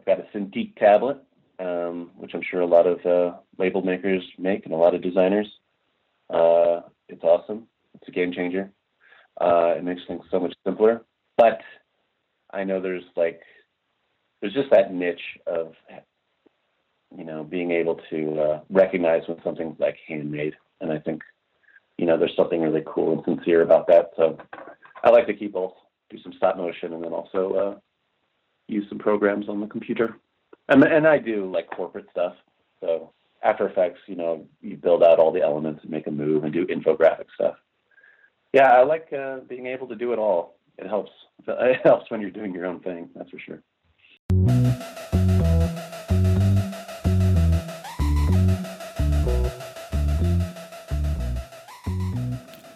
[0.06, 1.18] I've got a Cintiq tablet,
[1.60, 5.02] um, which I'm sure a lot of uh, label makers make and a lot of
[5.02, 5.48] designers.
[6.30, 7.68] Uh, it's awesome.
[7.96, 8.70] It's a game changer.
[9.40, 11.06] Uh, it makes things so much simpler.
[11.38, 11.62] But
[12.52, 13.42] I know there's like
[14.42, 15.74] there's just that niche of
[17.18, 21.22] you know being able to uh, recognize when something's like handmade, and I think
[21.98, 24.12] you know there's something really cool and sincere about that.
[24.18, 24.38] So
[25.02, 25.74] I like to keep both,
[26.10, 27.80] do some stop motion, and then also uh,
[28.68, 30.18] use some programs on the computer.
[30.70, 32.36] And and I do like corporate stuff.
[32.80, 33.12] So
[33.44, 36.54] After Effects, you know, you build out all the elements and make a move and
[36.54, 37.56] do infographic stuff.
[38.54, 40.56] Yeah, I like uh, being able to do it all.
[40.78, 41.12] It helps.
[41.48, 43.10] It helps when you're doing your own thing.
[43.16, 43.62] That's for sure.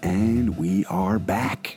[0.04, 1.76] And we are back.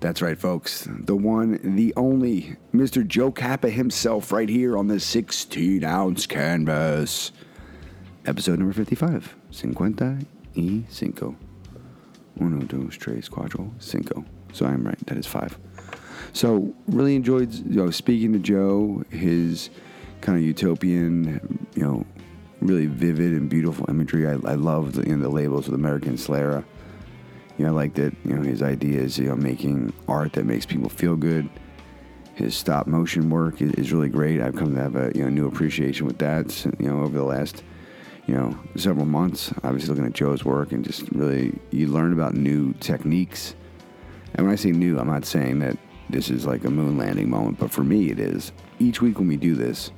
[0.00, 0.86] That's right, folks.
[0.90, 3.06] The one, the only, Mr.
[3.06, 7.32] Joe Cappa himself, right here on the 16 ounce canvas.
[8.26, 9.36] Episode number 55.
[9.50, 10.18] Cincuenta
[10.56, 11.36] y cinco.
[12.40, 14.24] Uno, dos, tres, cuatro, cinco.
[14.52, 14.98] So I'm right.
[15.06, 15.58] That is five.
[16.32, 19.02] So really enjoyed, you know, speaking to Joe.
[19.10, 19.70] His
[20.20, 22.04] kind of utopian, you know,
[22.60, 24.26] really vivid and beautiful imagery.
[24.26, 26.64] I, I love the, you know, the labels with American Solera.
[27.58, 30.66] You know, I like that, you know, his ideas, you know, making art that makes
[30.66, 31.48] people feel good.
[32.34, 34.42] His stop motion work is, is really great.
[34.42, 37.24] I've come to have a, you know, new appreciation with that, you know, over the
[37.24, 37.62] last,
[38.26, 39.52] you know, several months.
[39.64, 43.54] Obviously looking at Joe's work and just really, you learn about new techniques.
[44.34, 45.78] And when I say new, I'm not saying that
[46.10, 48.52] this is like a moon landing moment, but for me it is.
[48.78, 49.90] Each week when we do this,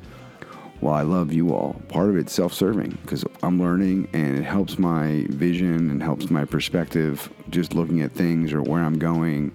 [0.81, 4.45] while I love you all, part of it's self serving because I'm learning and it
[4.45, 9.53] helps my vision and helps my perspective just looking at things or where I'm going,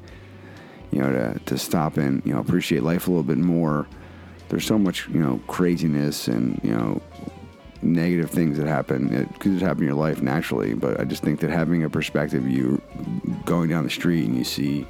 [0.92, 3.88] you know, to, to stop and, you know, appreciate life a little bit more.
[4.50, 7.02] There's so much, you know, craziness and, you know,
[7.82, 9.14] negative things that happen.
[9.14, 11.90] It could just happen in your life naturally, but I just think that having a
[11.90, 12.82] perspective, you
[13.46, 14.86] going down the street and you see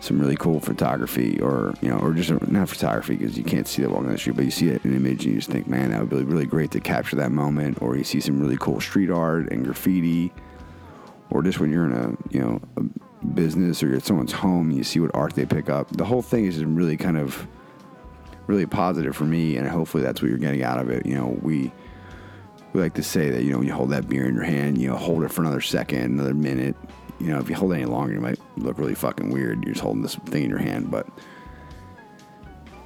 [0.00, 3.82] some really cool photography or you know or just not photography because you can't see
[3.82, 5.50] that walking down the street but you see it in an image and you just
[5.50, 8.40] think man that would be really great to capture that moment or you see some
[8.40, 10.32] really cool street art and graffiti
[11.30, 14.70] or just when you're in a you know a business or you're at someone's home
[14.70, 15.90] you see what art they pick up.
[15.96, 17.46] The whole thing is really kind of
[18.46, 21.06] really positive for me and hopefully that's what you're getting out of it.
[21.06, 21.70] You know we
[22.72, 24.78] we like to say that you know when you hold that beer in your hand
[24.78, 26.76] you know hold it for another second another minute.
[27.18, 29.64] You know, if you hold it any longer, you might look really fucking weird.
[29.64, 31.06] You're just holding this thing in your hand, but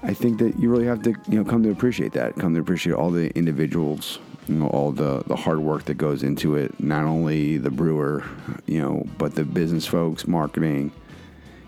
[0.05, 2.37] I think that you really have to, you know, come to appreciate that.
[2.37, 6.23] Come to appreciate all the individuals, you know, all the the hard work that goes
[6.23, 6.79] into it.
[6.79, 8.23] Not only the brewer,
[8.67, 10.93] you know, but the business folks, marketing,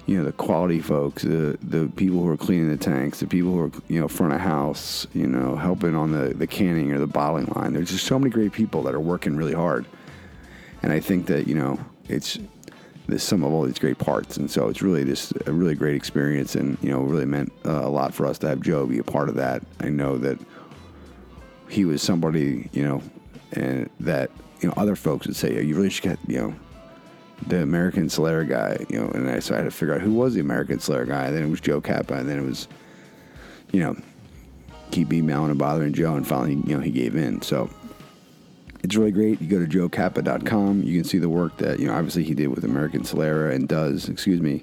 [0.04, 3.52] you know, the quality folks, the the people who are cleaning the tanks, the people
[3.52, 6.98] who are, you know, front of house, you know, helping on the the canning or
[6.98, 7.72] the bottling line.
[7.72, 9.86] There's just so many great people that are working really hard,
[10.82, 12.38] and I think that you know, it's
[13.08, 14.36] the sum of all these great parts.
[14.36, 17.82] And so it's really just a really great experience, and you know, really meant uh,
[17.84, 19.62] a lot for us to have Joe be a part of that.
[19.80, 20.38] I know that
[21.68, 23.02] he was somebody, you know,
[23.52, 26.54] and that you know other folks would say, yeah, you really should get, you know,
[27.46, 29.08] the American Solera guy, you know.
[29.08, 31.26] And I so I had to figure out who was the American Solera guy.
[31.26, 32.66] And then it was Joe Cappa, and then it was,
[33.72, 33.96] you know,
[34.90, 37.42] keep emailing and bothering Joe, and finally, you know, he gave in.
[37.42, 37.70] So
[38.86, 39.40] it's really great.
[39.42, 40.84] You go to joecappa.com.
[40.84, 41.94] You can see the work that you know.
[41.94, 44.08] Obviously, he did with American Solera and does.
[44.08, 44.62] Excuse me.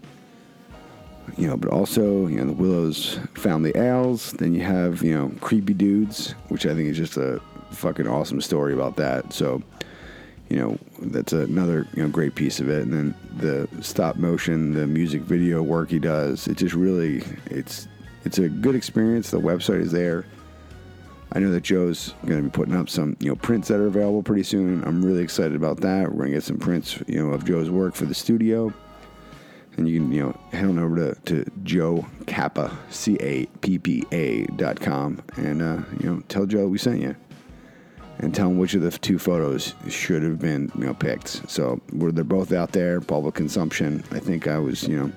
[1.38, 4.32] You know, but also you know the Willows Family Ales.
[4.32, 8.40] Then you have you know creepy dudes, which I think is just a fucking awesome
[8.40, 9.34] story about that.
[9.34, 9.62] So
[10.48, 14.74] you know that's another you know great piece of it and then the stop motion
[14.74, 17.88] the music video work he does it just really it's
[18.24, 20.26] it's a good experience the website is there
[21.34, 23.88] i know that joe's going to be putting up some you know prints that are
[23.88, 24.84] available pretty soon.
[24.84, 26.10] I'm really excited about that.
[26.10, 28.74] We're going to get some prints you know of joe's work for the studio.
[29.76, 35.22] And you can you know head on over to, to joe Cappa c-a-p-p-a dot com.
[35.38, 37.16] And uh, you know tell joe we sent you.
[38.20, 41.50] And tell him which of the two photos should have been you know picked.
[41.50, 44.04] So they're both out there, public consumption.
[44.12, 45.12] I think I was you know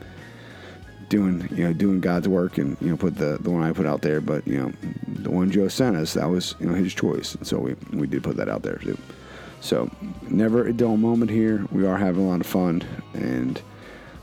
[1.09, 3.87] doing you know doing God's work and you know put the the one I put
[3.87, 4.73] out there, but you know
[5.09, 8.07] the one Joe sent us that was you know his choice, and so we we
[8.07, 8.99] did put that out there too.
[9.61, 9.91] So
[10.29, 11.65] never a dull moment here.
[11.73, 12.83] We are having a lot of fun
[13.15, 13.61] and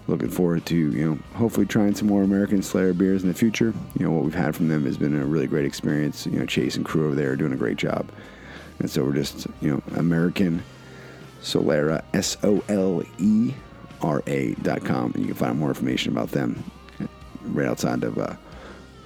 [0.08, 3.74] looking forward to you know hopefully trying some more American Solera beers in the future.
[3.98, 6.26] You know what we've had from them has been a really great experience.
[6.26, 8.10] You know Chase and crew over there are doing a great job.
[8.80, 10.64] And so we're just, you know, American
[11.42, 13.54] Solera, S O L E
[14.04, 15.12] R A dot com.
[15.14, 16.64] And you can find more information about them
[17.46, 18.36] right outside of, uh,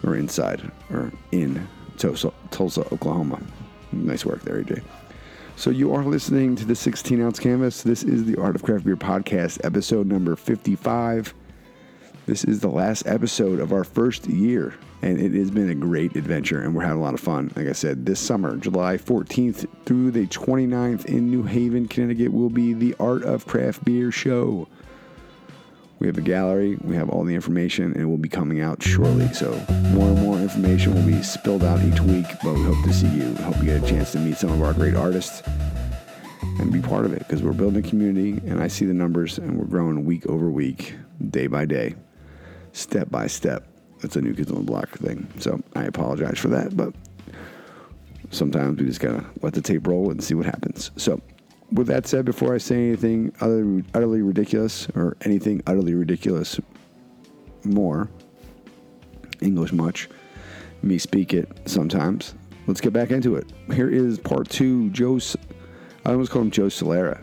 [0.03, 3.41] or inside, or in Tulsa, Tulsa, Oklahoma.
[3.91, 4.83] Nice work there, AJ.
[5.55, 7.81] So you are listening to the 16 ounce canvas.
[7.81, 11.33] This is the Art of Craft Beer podcast, episode number 55.
[12.27, 16.15] This is the last episode of our first year, and it has been a great
[16.15, 17.51] adventure, and we're having a lot of fun.
[17.55, 22.49] Like I said, this summer, July 14th through the 29th in New Haven, Connecticut, will
[22.49, 24.67] be the Art of Craft Beer show.
[25.99, 28.83] We have a gallery, we have all the information, and it will be coming out
[28.83, 29.27] shortly.
[29.33, 29.51] So,
[29.93, 33.07] more and more information will be spilled out each week, but we hope to see
[33.07, 33.31] you.
[33.31, 35.41] We hope you get a chance to meet some of our great artists
[36.59, 39.37] and be part of it because we're building a community, and I see the numbers,
[39.37, 40.95] and we're growing week over week,
[41.29, 41.95] day by day
[42.77, 43.67] step by step.
[44.01, 45.27] That's a new kids on the block thing.
[45.39, 46.93] So I apologize for that, but
[48.29, 50.91] sometimes we just gotta let the tape roll and see what happens.
[50.95, 51.19] So
[51.71, 56.59] with that said, before I say anything utterly, utterly ridiculous or anything utterly ridiculous
[57.63, 58.09] more,
[59.41, 60.09] English much,
[60.81, 62.35] me speak it sometimes.
[62.67, 63.51] Let's get back into it.
[63.73, 64.89] Here is part two.
[64.89, 65.35] Joe's,
[66.05, 67.21] I almost call him Joe Solera.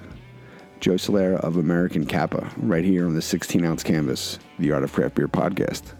[0.80, 4.92] Joe Solera of American Cappa, right here on the 16 ounce canvas, the Art of
[4.92, 5.94] Craft Beer podcast.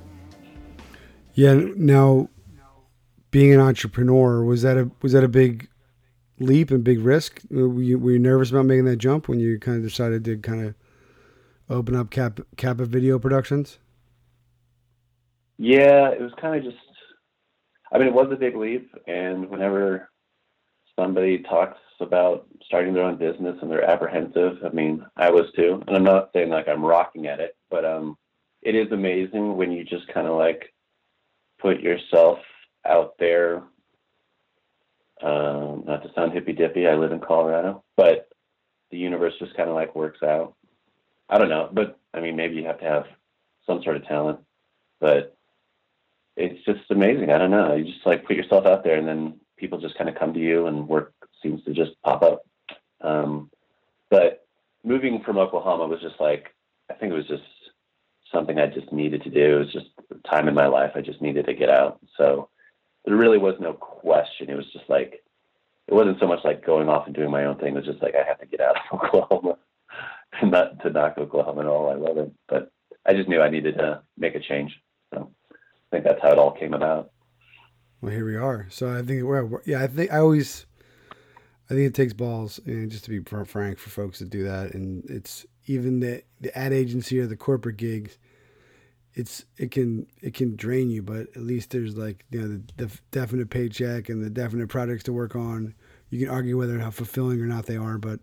[1.35, 1.61] Yeah.
[1.77, 2.29] Now,
[3.31, 5.69] being an entrepreneur was that a was that a big
[6.39, 7.41] leap and big risk?
[7.51, 10.37] Were you, were you nervous about making that jump when you kind of decided to
[10.39, 10.75] kind of
[11.69, 13.79] open up Cap, Cappa Video Productions?
[15.59, 16.83] Yeah, it was kind of just.
[17.93, 20.11] I mean, it was a big leap, and whenever
[20.99, 25.83] somebody talks about starting their own business and they're apprehensive, I mean, I was too.
[25.87, 28.17] And I'm not saying like I'm rocking at it, but um,
[28.63, 30.73] it is amazing when you just kind of like
[31.61, 32.39] put yourself
[32.87, 33.63] out there.
[35.23, 38.29] Um, not to sound hippy dippy, I live in Colorado, but
[38.91, 40.55] the universe just kind of like works out.
[41.29, 43.07] I don't know, but I mean, maybe you have to have
[43.67, 44.41] some sort of talent,
[45.01, 45.37] but
[46.37, 47.31] it's just amazing.
[47.31, 47.75] I don't know.
[47.75, 50.41] You just like put yourself out there and then people just kind of come to
[50.41, 52.45] you and work seems to just pop up.
[53.01, 53.51] Um,
[54.11, 54.47] but
[54.83, 56.55] moving from Oklahoma was just like,
[56.91, 57.43] I think it was just
[58.33, 59.57] something I just needed to do.
[59.57, 59.87] It was just
[60.29, 60.93] time in my life.
[60.95, 62.01] I just needed to get out.
[62.17, 62.49] So
[63.05, 64.51] there really was no question.
[64.51, 65.23] It was just like,
[65.87, 67.75] it wasn't so much like going off and doing my own thing.
[67.75, 69.59] It was just like, I have to get out of Oklahoma
[70.41, 71.91] and not to knock Oklahoma at all.
[71.91, 72.33] I love it.
[72.49, 72.71] But
[73.07, 74.73] I just knew I needed to make a change.
[75.13, 75.57] So I
[75.91, 77.11] think that's how it all came about.
[78.01, 78.67] Well, here we are.
[78.71, 80.67] So I think, well, yeah, I think I always,
[81.71, 84.75] I think it takes balls, and just to be frank, for folks to do that,
[84.75, 88.19] and it's even the the ad agency or the corporate gigs.
[89.15, 92.87] It's it can it can drain you, but at least there's like you know the,
[92.87, 95.75] the definite paycheck and the definite projects to work on.
[96.11, 98.21] You can argue whether or how fulfilling or not they are, but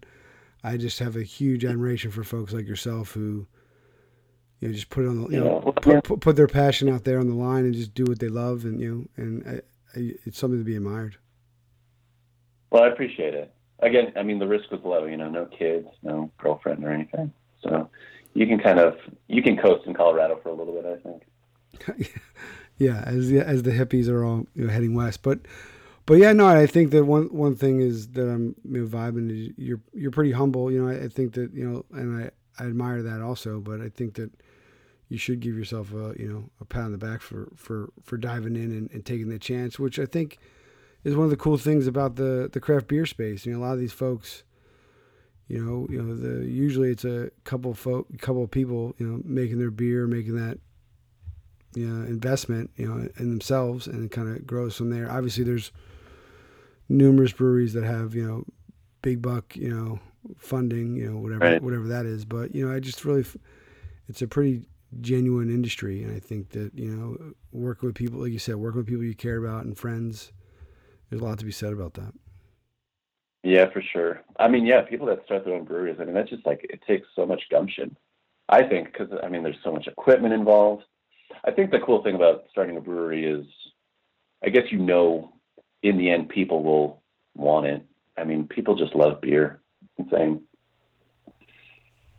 [0.63, 3.47] I just have a huge admiration for folks like yourself who
[4.59, 7.05] you know just put it on the you know put, put, put their passion out
[7.05, 9.99] there on the line and just do what they love and you know and I,
[9.99, 11.17] I, it's something to be admired.
[12.69, 13.53] Well, I appreciate it.
[13.79, 15.05] Again, I mean, the risk was low.
[15.05, 17.33] You know, no kids, no girlfriend or anything.
[17.63, 17.89] So
[18.33, 18.95] you can kind of
[19.27, 20.85] you can coast in Colorado for a little bit.
[20.85, 22.11] I think.
[22.77, 25.39] yeah, as the, as the hippies are all you know, heading west, but
[26.05, 29.31] but yeah, no, I think that one one thing is that I'm you know, vibing.
[29.31, 30.71] Is you're you're pretty humble.
[30.71, 33.59] You know, I, I think that you know, and I I admire that also.
[33.59, 34.31] But I think that
[35.09, 38.17] you should give yourself a you know a pat on the back for for for
[38.17, 40.39] diving in and, and taking the chance, which I think
[41.03, 43.45] is one of the cool things about the the craft beer space.
[43.45, 44.43] You know, a lot of these folks,
[45.51, 49.21] you know, you know, the usually it's a couple folk, couple of people, you know,
[49.25, 50.59] making their beer, making that
[51.75, 55.11] you know, investment, you know, in themselves, and it kind of grows from there.
[55.11, 55.71] Obviously, there's
[56.87, 58.45] numerous breweries that have you know
[59.01, 59.99] big buck, you know,
[60.37, 61.61] funding, you know, whatever Right.
[61.61, 62.23] whatever that is.
[62.23, 63.25] But you know, I just really,
[64.07, 64.65] it's a pretty
[65.01, 68.79] genuine industry, and I think that you know, working with people, like you said, working
[68.79, 70.31] with people you care about and friends,
[71.09, 72.13] there's a lot to be said about that.
[73.43, 74.21] Yeah, for sure.
[74.39, 76.81] I mean, yeah, people that start their own breweries, I mean, that's just like, it
[76.87, 77.95] takes so much gumption.
[78.49, 80.83] I think, because, I mean, there's so much equipment involved.
[81.45, 83.45] I think the cool thing about starting a brewery is,
[84.43, 85.33] I guess you know,
[85.81, 87.01] in the end, people will
[87.35, 87.85] want it.
[88.17, 89.61] I mean, people just love beer.
[89.97, 90.41] It's insane.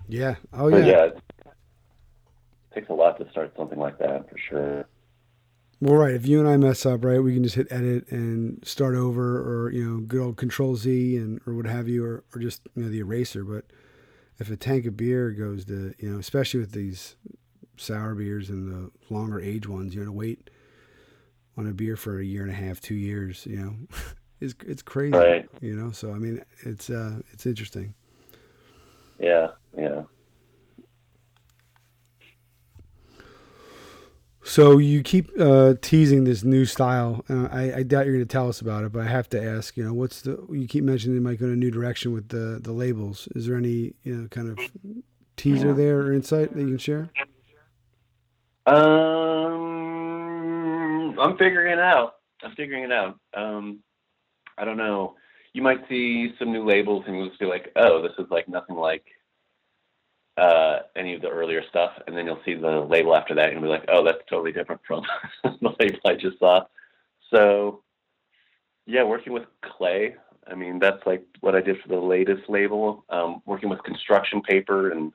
[0.08, 0.36] Yeah.
[0.52, 0.86] Oh But yeah.
[0.86, 1.18] yeah, it
[2.74, 4.88] takes a lot to start something like that, for sure.
[5.82, 6.14] Well, right.
[6.14, 9.38] If you and I mess up, right, we can just hit edit and start over,
[9.40, 12.68] or you know, good old Control Z and or what have you, or or just
[12.76, 13.42] you know the eraser.
[13.42, 13.64] But
[14.38, 17.16] if a tank of beer goes to you know, especially with these
[17.76, 20.50] sour beers and the longer age ones, you know, to wait
[21.56, 23.74] on a beer for a year and a half, two years, you know,
[24.40, 25.16] it's it's crazy.
[25.16, 25.48] Right.
[25.60, 27.92] You know, so I mean, it's uh, it's interesting.
[29.18, 30.02] Yeah, yeah.
[34.44, 37.24] So you keep uh, teasing this new style.
[37.30, 39.42] Uh, I, I doubt you're going to tell us about it, but I have to
[39.42, 39.76] ask.
[39.76, 40.44] You know, what's the?
[40.50, 43.28] You keep mentioning it might go in a new direction with the the labels.
[43.36, 44.58] Is there any you know kind of
[45.36, 47.08] teaser there or insight that you can share?
[48.66, 48.78] Um,
[51.18, 52.14] I'm figuring it out.
[52.42, 53.18] I'm figuring it out.
[53.34, 53.78] Um,
[54.58, 55.14] I don't know.
[55.52, 58.48] You might see some new labels, and you'll just be like, "Oh, this is like
[58.48, 59.04] nothing like
[60.36, 63.60] uh, any of the earlier stuff." And then you'll see the label after that, and
[63.62, 65.04] be like, "Oh, that's totally different from
[65.44, 66.64] the label I just saw."
[67.32, 67.82] So,
[68.86, 70.16] yeah, working with clay.
[70.50, 73.04] I mean, that's like what I did for the latest label.
[73.08, 75.12] Um, working with construction paper and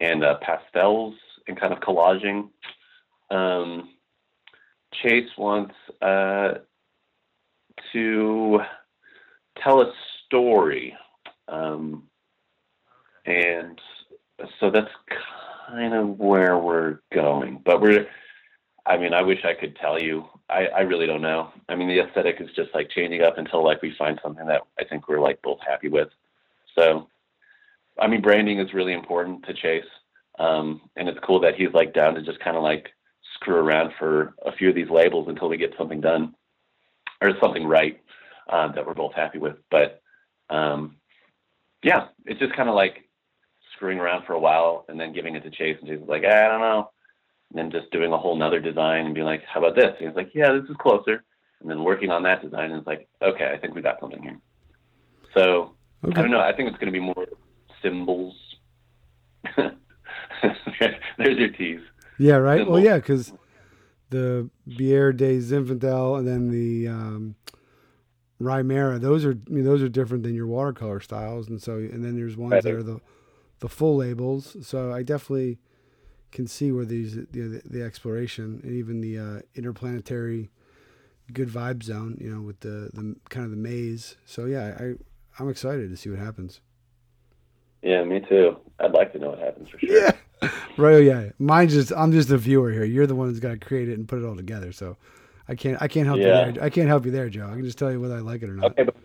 [0.00, 1.14] and uh, pastels
[1.46, 2.48] and kind of collaging.
[3.30, 3.90] Um,
[4.92, 6.54] Chase wants uh,
[7.92, 8.60] to
[9.62, 9.92] tell a
[10.26, 10.94] story,
[11.48, 12.04] um,
[13.24, 13.80] and
[14.60, 14.90] so that's
[15.68, 17.60] kind of where we're going.
[17.64, 18.06] But we're,
[18.86, 20.24] I mean, I wish I could tell you.
[20.48, 21.50] I, I really don't know.
[21.68, 24.62] I mean, the aesthetic is just like changing up until like we find something that
[24.78, 26.08] I think we're like both happy with.
[26.76, 27.08] So,
[27.98, 29.84] I mean, branding is really important to Chase.
[30.38, 32.88] Um, and it's cool that he's like down to just kind of like
[33.34, 36.34] screw around for a few of these labels until we get something done
[37.20, 38.00] or something right
[38.48, 39.56] uh, that we're both happy with.
[39.70, 40.02] But
[40.50, 40.96] um,
[41.82, 43.08] yeah, it's just kind of like
[43.82, 46.22] screwing around for a while and then giving it to Chase, and Chase was like,
[46.22, 46.88] "Eh, I don't know,
[47.50, 49.92] and then just doing a whole nother design and being like, how about this?
[49.98, 51.24] And he's like, yeah, this is closer,
[51.60, 54.22] and then working on that design, and it's like, okay, I think we got something
[54.22, 54.38] here.
[55.34, 55.74] So
[56.04, 56.18] Okay.
[56.18, 56.40] I don't know.
[56.40, 57.26] I think it's going to be more
[57.80, 58.34] symbols.
[59.56, 61.80] There's your tease.
[62.18, 62.66] Yeah, right.
[62.66, 63.32] Well, yeah, because
[64.10, 67.36] the Bière des Zinfandel and then the um,
[68.40, 72.04] Rymera, those are I mean, those are different than your watercolor styles, and so and
[72.04, 72.64] then there's ones Right.
[72.64, 73.00] that are the
[73.62, 74.56] the full labels.
[74.66, 75.58] So I definitely
[76.32, 80.50] can see where these you know, the, the exploration and even the uh, interplanetary
[81.32, 84.16] good vibe zone, you know, with the the kind of the maze.
[84.26, 84.92] So yeah, I
[85.38, 86.60] I'm excited to see what happens.
[87.82, 88.56] Yeah, me too.
[88.80, 90.02] I'd like to know what happens for sure.
[90.04, 90.12] Yeah.
[90.76, 90.94] Right.
[90.94, 91.30] oh, Yeah.
[91.38, 92.84] Mine just I'm just a viewer here.
[92.84, 94.72] You're the one who's got to create it and put it all together.
[94.72, 94.96] So
[95.46, 96.46] I can't I can't help Yeah.
[96.46, 96.64] you there.
[96.64, 97.46] I can't help you there, Joe.
[97.46, 98.72] I can just tell you whether I like it or not.
[98.72, 98.96] Okay, but,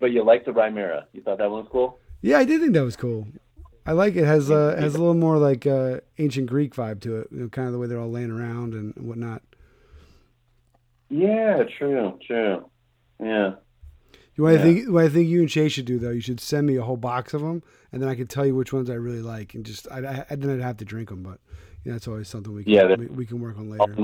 [0.00, 1.04] but you like the Rymera.
[1.14, 1.98] You thought that one was cool?
[2.20, 3.26] Yeah, I did think that was cool.
[3.86, 4.24] I like it.
[4.24, 7.28] Has uh has a little more like uh ancient Greek vibe to it.
[7.30, 9.42] You know, kind of the way they're all laying around and whatnot.
[11.10, 12.68] Yeah, true, true.
[13.20, 13.54] Yeah.
[14.36, 14.62] You what I Yeah.
[14.62, 16.10] think what I think you and Shay should do though.
[16.10, 17.62] You should send me a whole box of them,
[17.92, 20.26] and then I can tell you which ones I really like, and just I, I,
[20.30, 21.38] I then I'd have to drink them, but
[21.84, 23.94] you know, that's always something we can Yeah, we, we can work on later.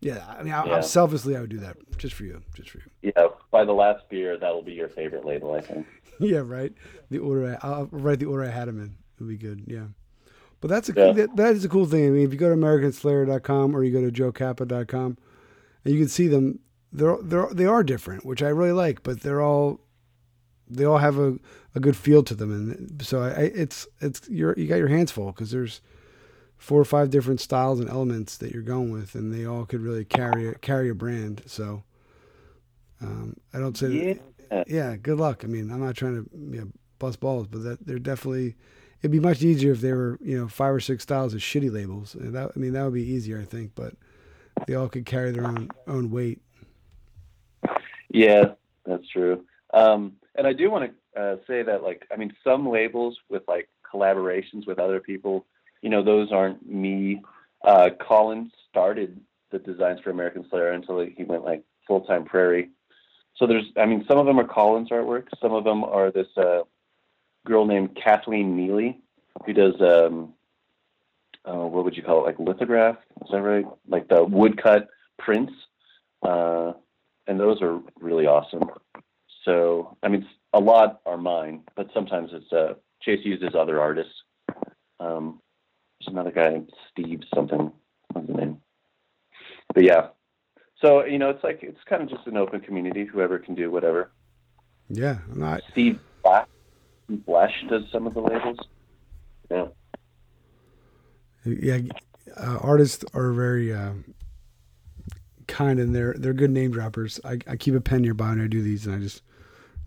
[0.00, 0.74] Yeah, I mean, I, Yeah.
[0.76, 3.12] I'm selfishly I would do that just for you, just for you.
[3.16, 5.86] Yeah, by the last beer, that'll be your favorite label, I think.
[6.20, 6.72] yeah, right.
[7.10, 8.94] The order I, I'll write the order I had them in.
[9.18, 9.64] It'll be good.
[9.66, 9.86] Yeah.
[10.60, 11.12] But that's a Yeah.
[11.12, 12.06] that, that is a cool thing.
[12.06, 15.18] I mean, if you go to americansolera.com or you go to joecappa.com
[15.84, 16.60] and you can see them,
[16.92, 19.02] they're they're they are different, which I really like.
[19.02, 19.80] But they're all
[20.70, 21.38] they all have a,
[21.74, 24.88] a good feel to them, and so I, I it's it's you're you got your
[24.88, 25.80] hands full because there's
[26.56, 29.80] four or five different styles and elements that you're going with, and they all could
[29.80, 31.42] really carry a, carry a brand.
[31.46, 31.84] So
[33.00, 34.18] um, I don't say
[34.50, 34.64] Yeah.
[34.66, 35.44] yeah, good luck.
[35.44, 38.56] I mean, I'm not trying to you know, bust balls, but that they're definitely.
[39.00, 41.72] It'd be much easier if they were, you know, five or six styles of shitty
[41.72, 42.14] labels.
[42.14, 43.72] And that, I mean, that would be easier, I think.
[43.74, 43.94] But
[44.66, 46.40] they all could carry their own own weight.
[48.10, 49.44] Yeah, that's true.
[49.72, 53.42] Um, and I do want to uh, say that, like, I mean, some labels with
[53.46, 55.46] like collaborations with other people,
[55.82, 57.22] you know, those aren't me.
[57.62, 59.20] Uh, Colin started
[59.50, 62.70] the designs for American Solera until he went like full time Prairie.
[63.36, 65.26] So there's, I mean, some of them are Colin's artwork.
[65.40, 66.62] Some of them are this uh,
[67.46, 69.00] girl named Kathleen Neely
[69.46, 70.34] who does um,
[71.44, 72.96] uh, what would you call it, like lithograph?
[73.22, 73.64] Is that right?
[73.86, 75.52] Like the woodcut prints,
[76.22, 76.72] uh,
[77.26, 78.64] and those are really awesome.
[79.44, 84.12] So, I mean, a lot are mine, but sometimes it's uh, Chase uses other artists.
[85.00, 85.40] Um,
[86.00, 87.72] there's another guy named Steve something.
[88.12, 88.60] What's his name?
[89.74, 90.08] But yeah,
[90.82, 93.04] so you know, it's like it's kind of just an open community.
[93.04, 94.10] Whoever can do whatever.
[94.88, 96.48] Yeah, not Steve Flash,
[97.24, 98.58] Flash does some of the labels.
[99.50, 99.66] Yeah.
[101.44, 101.78] Yeah,
[102.36, 103.92] uh, artists are very uh,
[105.46, 107.18] kind and they're they're good name droppers.
[107.24, 109.22] I, I keep a pen nearby when I do these, and I just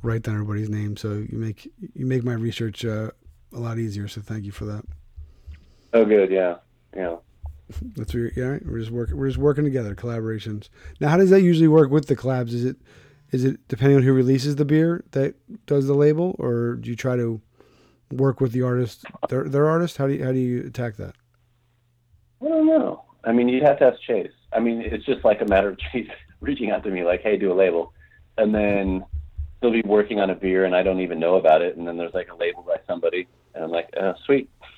[0.02, 0.98] write down everybody's name.
[0.98, 3.12] So you make you make my research uh,
[3.54, 4.08] a lot easier.
[4.08, 4.84] So thank you for that.
[5.94, 6.32] Oh, good.
[6.32, 6.56] Yeah,
[6.96, 7.18] yeah.
[7.96, 8.58] That's what yeah.
[8.66, 9.18] We're just working.
[9.18, 9.96] We're just working together.
[9.96, 10.70] Collaborations.
[11.00, 12.54] Now, how does that usually work with the collabs?
[12.54, 12.78] Is it
[13.32, 16.96] is it depending on who releases the beer that does the label, or do you
[16.96, 17.42] try to
[18.12, 19.98] work with the artist, their their artist?
[19.98, 21.16] How do you how do you attack that?
[22.42, 23.06] I don't know.
[23.24, 24.32] I mean, you'd have to ask Chase.
[24.54, 26.10] I mean, it's just like a matter of Chase
[26.42, 27.94] reaching out to me, like, "Hey, do a label,"
[28.38, 29.06] and then
[29.62, 31.98] they'll be working on a beer, and I don't even know about it, and then
[31.98, 34.50] there's like a label by somebody, and I'm like, uh, "Sweet."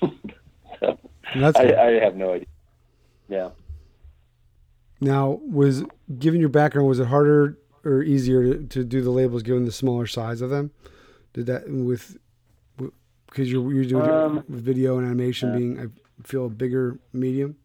[0.80, 0.98] so
[1.36, 1.74] That's I.
[1.74, 2.46] I have no idea.
[3.28, 3.50] Yeah.
[5.00, 5.84] Now, was
[6.18, 9.72] given your background, was it harder or easier to, to do the labels given the
[9.72, 10.70] smaller size of them?
[11.32, 12.16] Did that with
[13.26, 15.58] because you're you're doing Um, video and animation yeah.
[15.58, 15.86] being I
[16.26, 17.56] feel a bigger medium.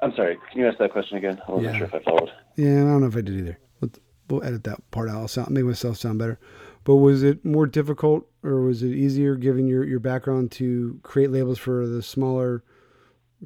[0.00, 0.38] I'm sorry.
[0.52, 1.40] Can you ask that question again?
[1.48, 1.78] I wasn't Yeah.
[1.78, 2.30] sure if I followed.
[2.56, 3.58] Yeah, I don't know if I did either.
[3.80, 5.16] Let's, we'll edit that part out.
[5.16, 6.38] I'll sound make myself sound better.
[6.84, 11.30] But was it more difficult or was it easier given your, your background to create
[11.30, 12.62] labels for the smaller,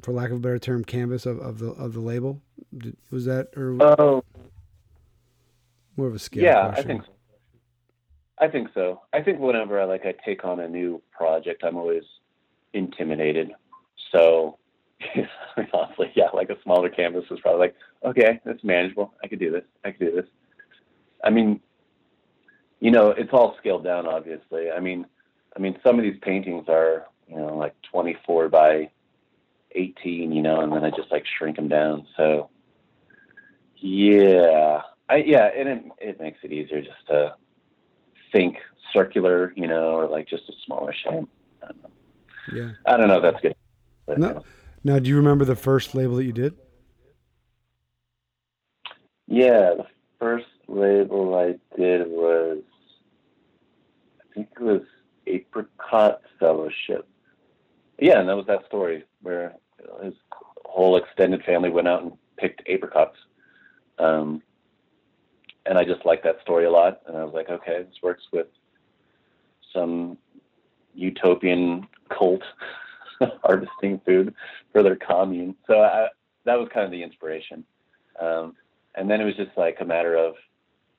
[0.01, 2.41] for lack of a better term, canvas of, of the of the label?
[2.77, 4.23] Did, was that or Oh,
[5.97, 6.43] more of a scale?
[6.43, 7.03] yeah, I think.
[7.03, 7.11] So.
[8.39, 9.01] I think so.
[9.11, 12.03] I think whenever I like I take on a new project, I'm always
[12.73, 13.51] intimidated.
[14.11, 14.57] So,
[15.73, 17.75] honestly, yeah, like a smaller canvas is probably like,
[18.05, 19.13] okay, that's manageable.
[19.23, 19.63] I could do this.
[19.83, 20.25] I could do this.
[21.23, 21.59] I mean,
[22.79, 24.71] you know, it's all scaled down, obviously.
[24.71, 25.05] I mean,
[25.55, 28.89] I mean, some of these paintings are, you know, like 24 by
[29.71, 32.07] 18, you know, and then I just like shrink them down.
[32.17, 32.49] So,
[33.77, 37.35] yeah, I yeah, and it it makes it easier just to
[38.31, 38.57] think
[38.93, 41.27] circular, you know, or like just a smaller shape.
[41.61, 41.89] I don't know,
[42.53, 42.71] Yeah.
[42.85, 43.55] I don't know if that's good.
[44.05, 44.27] But, No.
[44.27, 44.43] you know.
[44.83, 46.55] Now, do you remember the first label that you did?
[49.27, 49.85] Yeah, the
[50.19, 52.63] first label I did was,
[54.19, 54.81] I think it was
[55.27, 57.07] Apricot Fellowship.
[57.99, 59.55] Yeah, and that was that story where
[60.03, 60.13] his
[60.65, 63.17] whole extended family went out and picked apricots.
[63.97, 64.41] Um,
[65.65, 67.01] and I just liked that story a lot.
[67.07, 68.47] And I was like, okay, this works with
[69.73, 70.17] some
[70.93, 72.41] utopian cult
[73.43, 74.33] harvesting food
[74.71, 75.55] for their commune.
[75.67, 76.07] So I,
[76.45, 77.63] that was kind of the inspiration.
[78.19, 78.55] Um,
[78.95, 80.35] and then it was just like a matter of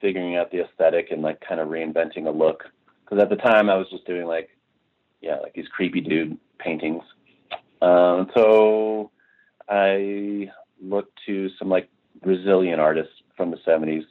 [0.00, 2.64] figuring out the aesthetic and like kind of reinventing a look.
[3.04, 4.50] Because at the time I was just doing like,
[5.20, 7.02] yeah, like these creepy dude paintings.
[7.82, 9.10] Um, so
[9.68, 10.50] I
[10.82, 11.88] looked to some like
[12.22, 14.04] Brazilian artists from the 70s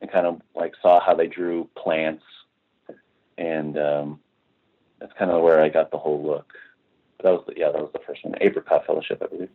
[0.00, 2.24] and kind of like saw how they drew plants.
[3.36, 4.20] And um,
[5.00, 6.52] that's kind of where I got the whole look.
[7.22, 8.34] That was the, yeah, that was the first one.
[8.40, 9.50] Apricot Fellowship, I believe.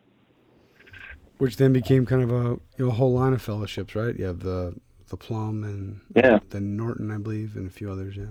[1.38, 4.16] Which then became kind of a you know, a whole line of fellowships, right?
[4.16, 4.74] You have the
[5.08, 6.38] the Plum and Yeah.
[6.50, 8.16] the Norton, I believe, and a few others.
[8.16, 8.26] Yeah.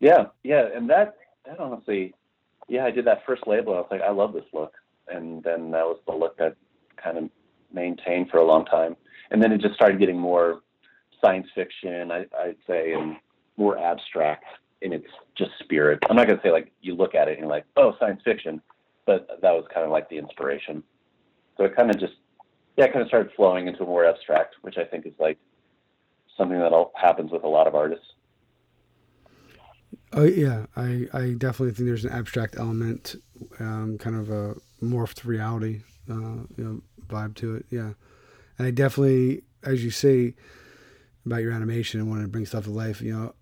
[0.00, 1.16] Yeah, yeah, and that
[1.46, 2.14] that honestly,
[2.68, 3.74] yeah, I did that first label.
[3.74, 4.74] I was like, I love this look,
[5.08, 6.56] and then that was the look that
[7.02, 7.30] kind of
[7.72, 8.96] maintained for a long time.
[9.30, 10.60] And then it just started getting more
[11.20, 13.16] science fiction, I, I'd say, and
[13.56, 14.44] more abstract
[14.82, 15.98] in its just spirit.
[16.08, 18.60] I'm not gonna say like you look at it and you're like, oh, science fiction,
[19.06, 20.82] but that was kind of like the inspiration.
[21.56, 22.14] So it kind of just,
[22.76, 25.38] yeah, it kind of started flowing into more abstract, which I think is like
[26.36, 28.06] something that all happens with a lot of artists.
[30.12, 33.16] Oh yeah, I, I definitely think there's an abstract element,
[33.58, 37.66] um, kind of a morphed reality, uh, you know, vibe to it.
[37.70, 37.92] Yeah,
[38.58, 40.34] and I definitely, as you say
[41.24, 43.34] about your animation and wanting to bring stuff to life, you know,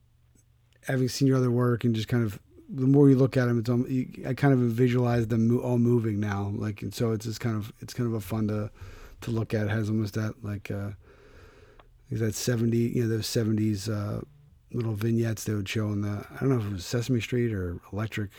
[0.86, 2.38] having seen your other work and just kind of
[2.68, 6.18] the more you look at them, it's you, I kind of visualize them all moving
[6.18, 8.70] now, like and so it's just kind of it's kind of a fun to
[9.20, 9.66] to look at.
[9.66, 10.90] It has almost that like uh,
[12.10, 12.78] that seventy?
[12.78, 14.22] You know, those seventies uh,
[14.74, 16.26] little vignettes they would show in the.
[16.30, 18.30] I don't know if it was Sesame Street or Electric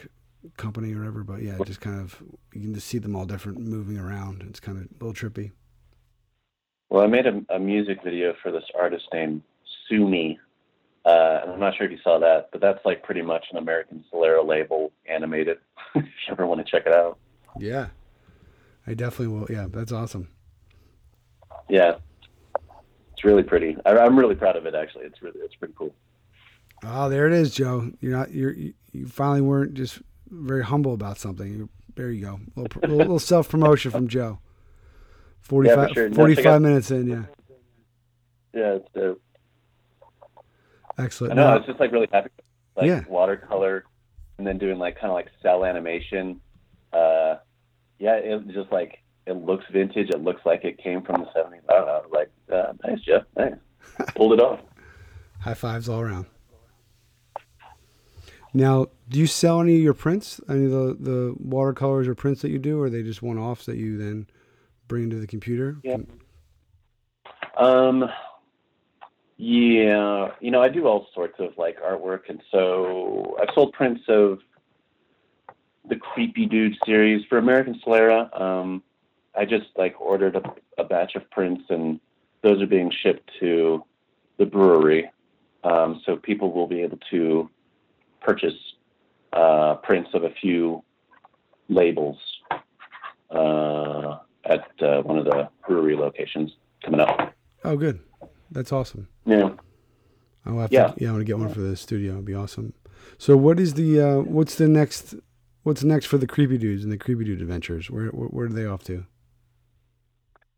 [0.58, 2.22] Company or whatever, but yeah, just kind of
[2.54, 4.44] you can just see them all different moving around.
[4.48, 5.52] It's kind of a little trippy.
[6.90, 9.42] Well, I made a, a music video for this artist named
[9.88, 10.40] Sumi.
[11.04, 13.58] Uh, and I'm not sure if you saw that, but that's like pretty much an
[13.58, 15.58] American Solera label animated.
[15.96, 17.20] if you ever want to check it out.
[17.60, 17.88] Yeah,
[18.88, 19.48] I definitely will.
[19.50, 20.30] Yeah, that's awesome.
[21.70, 21.96] Yeah,
[23.14, 23.78] it's really pretty.
[23.86, 24.76] I, I'm really proud of it.
[24.76, 25.94] Actually, it's really it's pretty cool.
[26.84, 27.92] Oh, there it is, Joe.
[28.00, 28.74] You're not you're you
[29.08, 31.70] finally weren't just very humble about something.
[31.96, 32.40] There you go.
[32.58, 34.40] A little, little, little self promotion from Joe.
[35.42, 36.12] 45, Yeah, sure.
[36.12, 37.24] 45 check minutes in, yeah.
[38.54, 39.22] Yeah, it's dope.
[40.98, 41.34] Excellent.
[41.34, 41.44] I know.
[41.44, 42.30] No, I was just like really happy.
[42.76, 43.04] Like Yeah.
[43.08, 43.86] watercolor,
[44.38, 46.40] and then doing like kind of like cell animation.
[46.92, 47.36] Uh,
[48.00, 50.10] yeah, it just like it looks vintage.
[50.10, 51.62] It looks like it came from the '70s.
[51.70, 52.02] I don't know.
[52.12, 53.24] Like, uh, nice, Jeff.
[53.38, 53.54] Nice.
[54.16, 54.60] Pulled it off.
[55.40, 56.26] high fives all around.
[58.56, 60.40] Now, do you sell any of your prints?
[60.48, 63.38] Any of the, the watercolors or prints that you do, or are they just one
[63.38, 64.28] offs that you then
[64.88, 65.76] bring into the computer?
[65.84, 65.98] Yeah.
[67.58, 68.10] Um,
[69.36, 74.04] yeah, you know, I do all sorts of like artwork, and so I've sold prints
[74.08, 74.40] of
[75.90, 78.40] the Creepy Dude series for American Solera.
[78.40, 78.82] Um,
[79.38, 82.00] I just like ordered a, a batch of prints, and
[82.42, 83.84] those are being shipped to
[84.38, 85.12] the brewery,
[85.66, 87.50] um, so people will be able to
[88.26, 88.54] purchase
[89.34, 90.84] uh, prints of a few
[91.70, 92.18] labels
[93.30, 96.52] uh, at uh, one of the brewery locations
[96.84, 97.34] coming up.
[97.64, 98.00] Oh, good.
[98.52, 99.08] That's awesome.
[99.26, 99.50] Yeah.
[100.46, 100.88] I'll have Yeah.
[100.88, 102.14] to, yeah, I want to get one for the studio.
[102.14, 102.74] It'd be awesome.
[103.18, 105.16] So, what is the uh, what's the next
[105.64, 107.90] what's next for the creepy dudes and the creepy dude adventures?
[107.90, 109.06] Where where, where are they off to?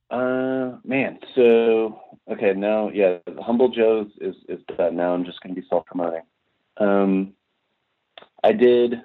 [0.10, 1.20] Uh, man.
[1.36, 2.00] So
[2.32, 4.96] okay, now yeah, Humble Joe's is is done.
[4.96, 6.22] Now I'm just going to be self promoting.
[6.78, 7.34] Um,
[8.48, 9.02] I did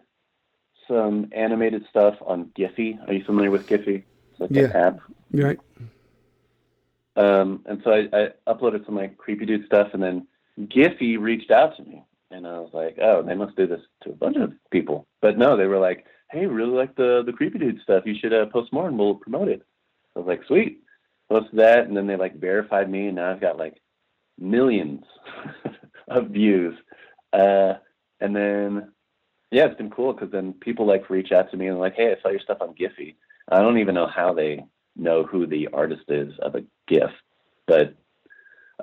[0.86, 2.97] some animated stuff on Giphy.
[3.09, 4.05] Are you familiar with Giphy?
[4.30, 4.66] It's like Yeah.
[4.66, 5.01] an app.
[5.32, 5.59] Right?
[7.16, 10.28] Um, and so I, I uploaded some like creepy dude stuff, and then
[10.61, 14.11] Giphy reached out to me, and I was like, oh, they must do this to
[14.11, 15.09] a bunch of people.
[15.20, 18.07] But no, they were like, hey, we really like the the creepy dude stuff.
[18.07, 19.62] You should uh, post more, and we'll promote it.
[20.14, 20.82] I was like, sweet,
[21.28, 23.82] posted that, and then they like verified me, and now I've got like
[24.38, 25.05] millions
[26.09, 26.78] of views.
[27.32, 27.74] Uh,
[28.20, 28.93] and then
[29.53, 32.11] yeah, it's been cool because then people like reach out to me and like, hey,
[32.11, 33.16] I saw your stuff on Giphy.
[33.50, 34.64] I don't even know how they
[34.96, 37.11] know who the artist is of a GIF,
[37.66, 37.94] but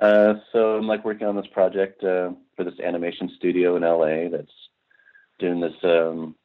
[0.00, 4.28] uh, so I'm like working on this project uh, for this animation studio in LA
[4.28, 4.52] that's
[5.40, 6.36] doing this um,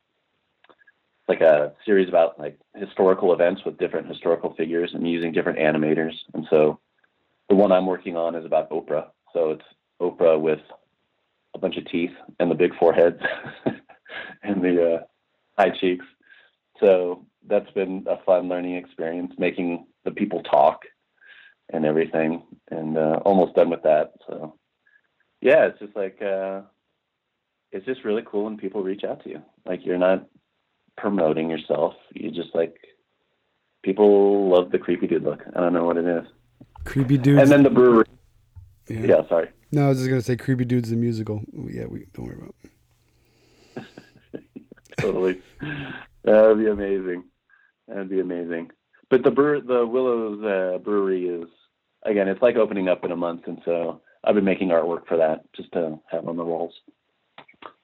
[1.27, 6.13] like a series about like historical events with different historical figures and using different animators.
[6.33, 6.79] And so
[7.47, 9.09] the one I'm working on is about Oprah.
[9.33, 9.65] So it's
[10.01, 10.61] Oprah with
[11.53, 13.19] a bunch of teeth and the big forehead
[14.43, 14.99] and the uh,
[15.57, 16.05] high cheeks.
[16.79, 20.81] So that's been a fun learning experience, making the people talk
[21.71, 24.13] and everything, and uh, almost done with that.
[24.27, 24.55] So
[25.41, 26.61] yeah, it's just like uh,
[27.71, 29.41] it's just really cool when people reach out to you.
[29.65, 30.27] Like you're not
[30.97, 31.93] promoting yourself.
[32.13, 32.75] You just like
[33.83, 35.41] people love the creepy dude look.
[35.55, 36.25] I don't know what it is.
[36.83, 37.39] Creepy dude.
[37.39, 38.05] And then the brewery.
[38.87, 39.05] yeah.
[39.05, 39.49] Yeah, sorry.
[39.71, 41.41] No, I was just gonna say creepy dudes the musical.
[41.53, 42.55] Yeah, we don't worry about.
[42.63, 42.71] It.
[44.99, 45.41] Totally.
[46.23, 47.23] That'd be amazing.
[47.87, 48.71] That'd be amazing.
[49.09, 51.49] But the the Willows uh, Brewery is
[52.05, 55.17] again, it's like opening up in a month, and so I've been making artwork for
[55.17, 56.73] that just to have on the walls.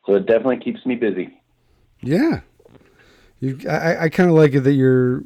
[0.06, 1.42] So it definitely keeps me busy.
[2.02, 2.42] Yeah,
[3.40, 3.60] you.
[3.70, 5.24] I, I kind of like it that you're.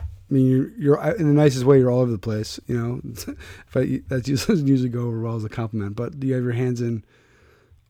[0.00, 1.78] I mean, you're, you're in the nicest way.
[1.78, 2.58] You're all over the place.
[2.66, 3.34] You know,
[3.76, 6.52] I, that's usually doesn't usually go over well as a compliment, but you have your
[6.52, 7.04] hands in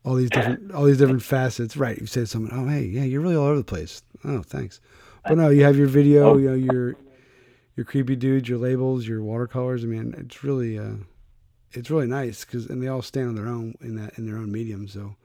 [0.07, 1.75] all these different all these different facets.
[1.75, 1.99] Right?
[1.99, 4.79] You say to someone, "Oh, hey, yeah, you're really all over the place." Oh, thanks.
[5.23, 6.33] But no, you have your video.
[6.33, 6.37] Oh.
[6.37, 6.95] You know, your
[7.75, 9.83] your creepy dudes, your labels, your watercolors.
[9.83, 10.95] I mean, it's really uh,
[11.73, 14.37] it's really nice because and they all stand on their own in that in their
[14.37, 14.87] own medium.
[14.87, 15.15] So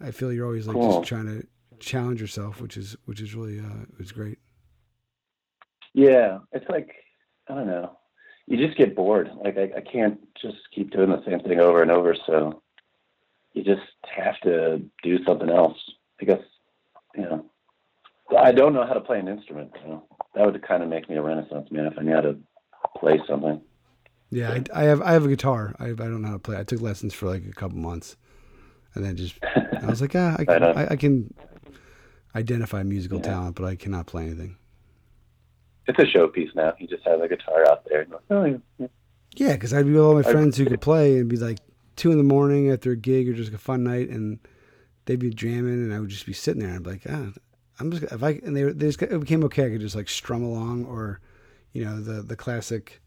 [0.00, 0.98] I feel you're always like Cool.
[0.98, 1.46] just trying to
[1.78, 4.38] challenge yourself, which is which is really uh, it's great.
[5.92, 6.94] Yeah, it's like
[7.48, 7.98] I don't know.
[8.46, 9.30] You just get bored.
[9.44, 12.16] Like I, I can't just keep doing the same thing over and over.
[12.26, 12.62] So
[13.52, 13.82] you just
[14.14, 15.76] have to do something else.
[16.20, 16.40] I guess
[17.14, 17.44] you know.
[18.38, 19.72] I don't know how to play an instrument.
[19.82, 20.04] You know?
[20.34, 22.36] That would kind of make me a Renaissance man if I knew how to
[22.96, 23.60] play something.
[24.30, 25.74] Yeah, I, I have I have a guitar.
[25.80, 26.56] I I don't know how to play.
[26.58, 28.16] I took lessons for like a couple months,
[28.94, 30.62] and then just I was like, ah, I can.
[30.62, 31.34] I, I can
[32.34, 33.24] identify musical Yeah.
[33.24, 34.56] talent, but I cannot play anything.
[35.86, 36.74] It's a showpiece now.
[36.78, 38.02] You just have a guitar out there.
[38.02, 38.86] And, oh, yeah, yeah.
[39.34, 41.58] Yeah, because I'd be with all my friends who could play and be like
[42.00, 44.38] two in the morning after a gig or just a fun night, and
[45.04, 47.38] they'd be jamming, and I would just be sitting there and I'd be like, ah,
[47.78, 49.66] I'm just if I and they, they just, it became okay.
[49.66, 51.20] I could just like strum along or,
[51.74, 53.02] you know, the the classic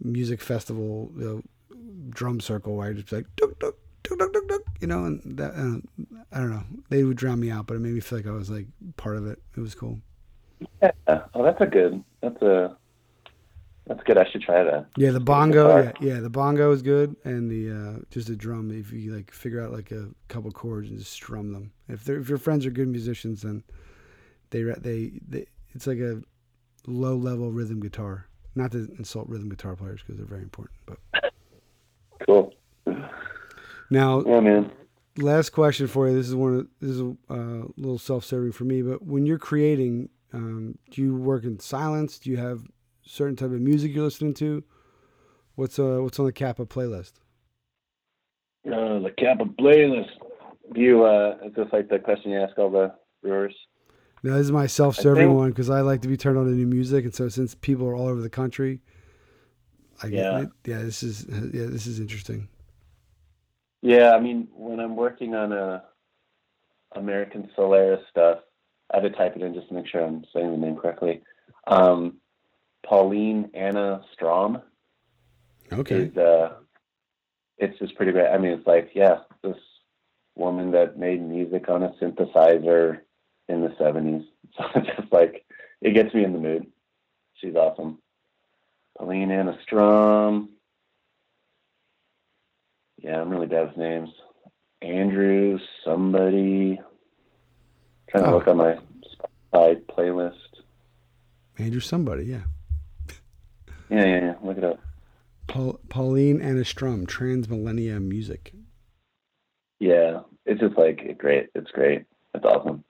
[0.00, 1.42] music festival you know,
[2.10, 5.04] drum circle where I just be like duk, duk, duk, duk, duk, duk, you know,
[5.04, 5.52] and that
[6.30, 6.62] I don't know.
[6.90, 9.16] They would drown me out, but it made me feel like I was like part
[9.16, 9.40] of it.
[9.56, 9.98] It was cool.
[10.80, 10.92] Yeah.
[11.34, 12.04] Oh, that's a good.
[12.22, 12.76] That's a.
[13.86, 14.18] That's good.
[14.18, 14.86] I should try that.
[14.96, 15.82] Yeah, the bongo.
[15.82, 18.72] Yeah, yeah, the bongo is good, and the uh, just the drum.
[18.72, 21.72] If you like figure out like a couple chords and just strum them.
[21.88, 23.62] If they're if your friends are good musicians, then
[24.50, 26.20] they they they it's like a
[26.86, 28.26] low level rhythm guitar.
[28.56, 30.98] Not to insult rhythm guitar players because they're very important, but
[32.26, 32.54] cool.
[33.90, 34.72] Now, yeah, man.
[35.18, 36.16] Last question for you.
[36.16, 36.54] This is one.
[36.54, 41.02] Of, this is a uh, little self-serving for me, but when you're creating, um, do
[41.02, 42.18] you work in silence?
[42.18, 42.66] Do you have
[43.06, 44.64] certain type of music you're listening to?
[45.54, 47.12] What's uh what's on the Cappa playlist?
[48.66, 50.10] Uh, the Cappa playlist.
[50.74, 53.54] Do you uh, is this like the question you ask all the brewers?
[54.22, 56.66] No, this is my self-serving one because I like to be turned on to new
[56.66, 58.80] music, and so since people are all over the country,
[60.02, 60.48] I yeah, it.
[60.64, 62.48] yeah, this is yeah, this is interesting.
[63.82, 65.84] Yeah, I mean, when I'm working on a
[66.96, 68.38] American Solera's stuff,
[68.92, 71.22] I had to type it in just to make sure I'm saying the name correctly.
[71.68, 72.16] Um,
[72.88, 74.62] Pauline Anna Strom.
[75.72, 76.04] Okay.
[76.04, 76.54] Is, uh,
[77.58, 78.28] it's just pretty great.
[78.28, 79.56] I mean, it's like, yeah, this
[80.36, 83.00] woman that made music on a synthesizer
[83.48, 84.24] in the 70s.
[84.56, 85.44] So it's just like,
[85.82, 86.66] it gets me in the mood.
[87.34, 87.98] She's awesome.
[88.96, 90.48] Pauline Anna Strom.
[92.96, 94.08] Yeah, I'm really bad with names.
[94.80, 96.80] Andrew, somebody.
[98.08, 98.38] trying to oh.
[98.38, 98.78] look on my
[99.52, 100.32] Spotify playlist.
[101.58, 102.44] Andrew, somebody, yeah.
[103.88, 104.34] Yeah, yeah, yeah.
[104.42, 104.80] Look it up.
[105.46, 108.52] Paul, Pauline Anna Strom, Transmillennia Music.
[109.78, 111.48] Yeah, it's just like great.
[111.54, 112.04] It's great.
[112.34, 112.84] It's awesome.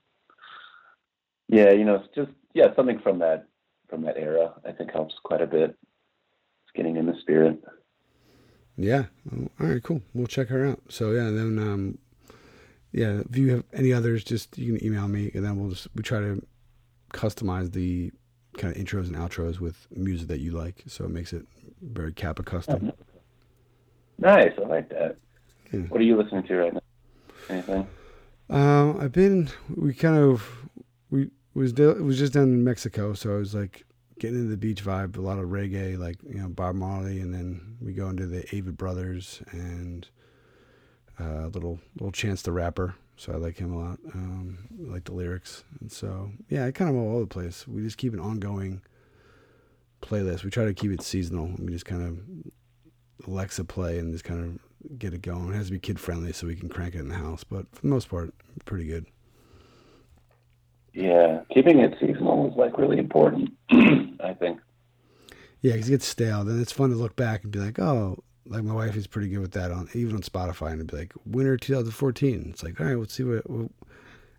[1.49, 3.47] Yeah, you know, it's just yeah, something from that
[3.89, 4.55] from that era.
[4.67, 5.71] I think helps quite a bit.
[5.71, 7.63] It's getting in the spirit.
[8.77, 9.05] Yeah.
[9.33, 9.83] all right.
[9.83, 10.03] Cool.
[10.15, 10.83] We'll check her out.
[10.89, 11.99] So yeah, then um,
[12.93, 15.89] yeah, if you have any others, just you can email me, and then we'll just
[15.95, 16.45] we try to
[17.13, 18.13] customize the
[18.57, 21.47] kind of intros and outros with music that you like, so it makes it
[21.83, 22.93] very Cappa custom.
[24.19, 25.17] Nice, I like that.
[25.73, 25.81] Yeah.
[25.81, 26.81] What are you listening to right now?
[27.49, 27.87] Anything?
[28.49, 29.51] Um, I've been.
[29.75, 30.69] We kind of
[31.11, 33.85] we was it was just down in Mexico, so I was like
[34.19, 37.35] getting into the beach vibe, a lot of reggae, like you know Bob Marley, and
[37.35, 40.09] then we go into the Avett Brothers and
[41.19, 42.95] uh, little little Chance the Rapper.
[43.17, 43.99] So I like him a lot.
[44.15, 47.67] Um, I like the lyrics, and so yeah, I kind of all over the place.
[47.67, 48.83] We just keep an ongoing
[50.03, 50.45] playlist.
[50.45, 51.55] We try to keep it seasonal.
[51.59, 55.51] We just kind of Alexa play and just kind of get it going.
[55.51, 57.67] It has to be kid friendly so we can crank it in the house, but
[57.73, 58.35] for the most part,
[58.67, 59.07] pretty good.
[60.93, 63.51] Yeah, keeping it seasonal is like really important.
[63.71, 64.61] I think.
[65.61, 66.45] Yeah, because it gets stale.
[66.45, 69.29] Then it's fun to look back and be like, oh, like my wife is pretty
[69.29, 72.49] good with that on even on Spotify, and it'd be like winter 2014.
[72.51, 73.71] It's like, all right, let's see what, what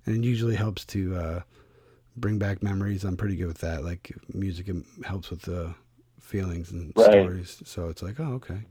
[0.05, 1.41] and it usually helps to uh,
[2.15, 3.03] bring back memories.
[3.03, 3.83] I'm pretty good with that.
[3.83, 4.67] Like music
[5.03, 5.75] helps with the
[6.19, 7.11] feelings and right.
[7.11, 7.61] stories.
[7.65, 8.61] So it's like, oh, okay.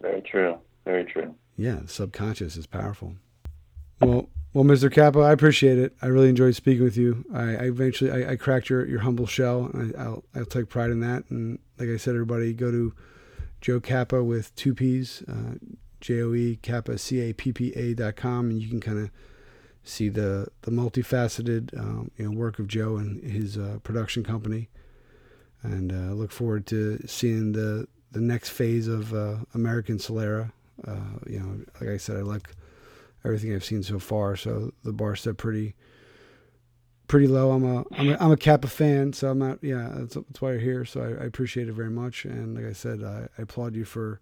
[0.00, 0.58] Very true.
[0.84, 1.34] Very true.
[1.56, 3.16] Yeah, the subconscious is powerful.
[4.00, 4.90] Well, well, Mr.
[4.90, 5.94] Cappa, I appreciate it.
[6.00, 7.24] I really enjoyed speaking with you.
[7.32, 9.70] I, I eventually I, I, cracked your, your humble shell.
[9.74, 11.24] I, will I'll take pride in that.
[11.30, 12.94] And like I said, everybody go to
[13.60, 15.54] Joe Cappa with two P's, uh,
[16.00, 18.98] J O E Cappa C A P P A dot com, and you can kind
[18.98, 19.10] of
[19.82, 24.68] see the the multifaceted um, you know work of Joe and his uh, production company.
[25.62, 30.52] And uh, look forward to seeing the the next phase of uh, American Solera.
[30.86, 32.48] Uh, you know, like I said, I like
[33.24, 34.36] everything I've seen so far.
[34.36, 35.74] So the bar set pretty
[37.08, 37.50] pretty low.
[37.50, 39.58] I'm a I'm a, I'm a Cappa fan, so I'm not.
[39.62, 40.84] Yeah, that's, that's why you're here.
[40.84, 42.24] So I, I, appreciate it very much.
[42.24, 44.20] And like I said, I, I, applaud you for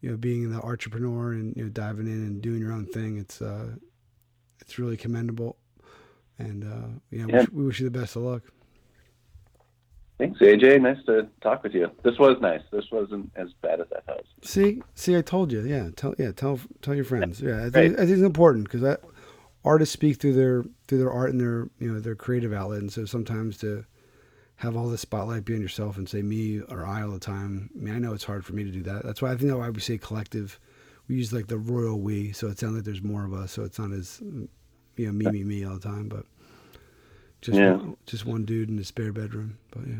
[0.00, 3.18] you know being the entrepreneur and you know diving in and doing your own thing.
[3.18, 3.76] It's uh
[4.60, 5.56] it's really commendable.
[6.38, 7.44] And uh, yeah, yeah.
[7.52, 8.42] We, we wish you the best of luck.
[10.18, 10.82] Thanks, AJ.
[10.82, 11.90] Nice to talk with you.
[12.04, 12.62] This was nice.
[12.70, 14.24] This wasn't as bad as I thought.
[14.42, 15.62] See, see, I told you.
[15.62, 17.40] Yeah, tell, yeah, tell, tell your friends.
[17.40, 17.92] Yeah, I think, right.
[17.94, 18.82] I think it's important because
[19.64, 22.92] artists speak through their through their art and their you know their creative outlet, and
[22.92, 23.84] so sometimes to
[24.56, 27.70] have all the spotlight be on yourself and say me or I all the time.
[27.76, 29.04] I mean, I know it's hard for me to do that.
[29.04, 30.58] That's why I think that's why we say collective.
[31.08, 33.64] We use like the royal we, so it sounds like there's more of us, so
[33.64, 36.26] it's not as you know me me me all the time, but
[37.40, 37.72] just yeah.
[37.72, 39.58] one, just one dude in a spare bedroom.
[39.72, 39.96] But yeah.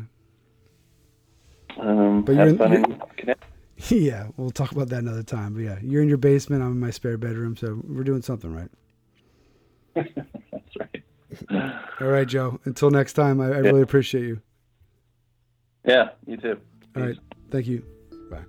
[1.77, 3.35] Um, But you're- fun you're-
[3.89, 5.55] yeah, we'll talk about that another time.
[5.55, 6.61] But yeah, you're in your basement.
[6.63, 8.69] I'm in my spare bedroom, so we're doing something right.
[9.95, 11.03] That's right.
[12.01, 12.59] All right, Joe.
[12.65, 14.41] Until next time, I, I really appreciate you.
[15.85, 16.59] Yeah, you too.
[16.95, 17.17] All right,
[17.51, 17.83] thank you.
[18.29, 18.43] Bye.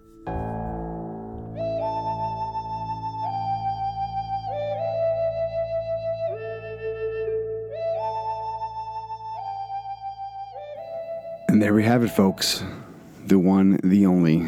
[11.48, 12.64] And there we have it, folks.
[13.26, 14.46] The one, the only,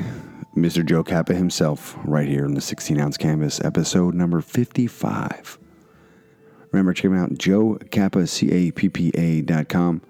[0.56, 0.84] Mr.
[0.84, 5.58] Joe Cappa himself, right here in the 16 ounce canvas, episode number 55.
[6.76, 10.02] Remember, check him out, Joe Cappa, C A P P A dot com.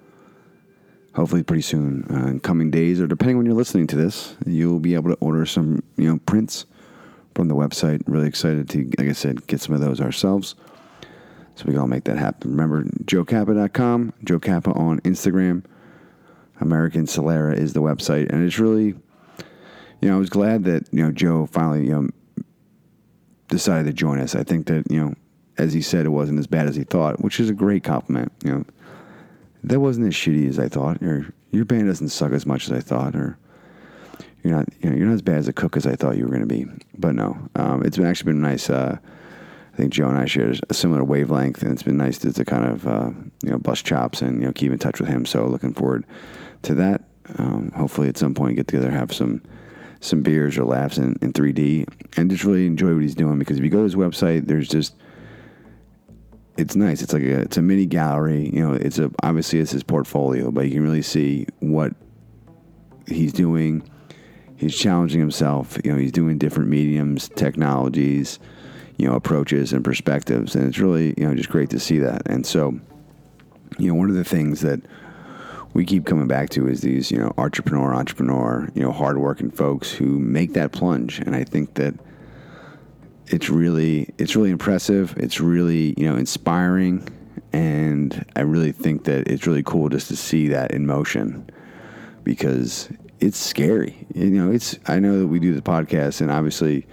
[1.14, 4.80] Hopefully, pretty soon, uh, in coming days, or depending when you're listening to this, you'll
[4.80, 6.66] be able to order some, you know, prints
[7.36, 8.02] from the website.
[8.08, 10.56] Really excited to, like I said, get some of those ourselves.
[11.54, 12.50] So we can all make that happen.
[12.50, 15.62] Remember, joecappa.com, Joe Cappa on Instagram.
[16.60, 18.86] American Solera is the website, and it's really,
[20.00, 22.08] you know, I was glad that you know Joe finally you know
[23.46, 24.34] decided to join us.
[24.34, 25.14] I think that you know,
[25.58, 28.32] as he said, it wasn't as bad as he thought, which is a great compliment.
[28.44, 28.64] You know,
[29.64, 32.72] that wasn't as shitty as I thought, or your band doesn't suck as much as
[32.72, 33.38] I thought, or
[34.42, 36.24] you're not, you know, you're not as bad as a cook as I thought you
[36.24, 36.66] were going to be.
[36.96, 38.70] But no, um, it's been actually been nice.
[38.70, 38.98] Uh,
[39.72, 42.44] I think Joe and I share a similar wavelength, and it's been nice to, to
[42.44, 43.10] kind of uh,
[43.42, 45.26] you know bust chops and you know keep in touch with him.
[45.26, 46.06] So looking forward
[46.62, 47.02] to that.
[47.38, 49.42] Um, hopefully, at some point, get together, have some
[50.00, 53.38] some beers or laughs in, in 3D, and just really enjoy what he's doing.
[53.38, 54.94] Because if you go to his website, there's just
[56.56, 57.02] it's nice.
[57.02, 58.50] It's like a it's a mini gallery.
[58.52, 61.92] You know, it's a obviously it's his portfolio, but you can really see what
[63.06, 63.88] he's doing.
[64.56, 65.78] He's challenging himself.
[65.84, 68.38] You know, he's doing different mediums, technologies,
[68.96, 72.22] you know, approaches and perspectives, and it's really you know just great to see that.
[72.26, 72.78] And so,
[73.78, 74.80] you know, one of the things that
[75.74, 79.92] we keep coming back to is these you know entrepreneur, entrepreneur, you know, hardworking folks
[79.92, 81.94] who make that plunge, and I think that
[83.28, 85.14] it's really it's really impressive.
[85.16, 87.08] It's really you know inspiring,
[87.52, 91.48] and I really think that it's really cool just to see that in motion
[92.24, 92.88] because
[93.20, 94.06] it's scary.
[94.14, 96.86] You know, it's I know that we do the podcast, and obviously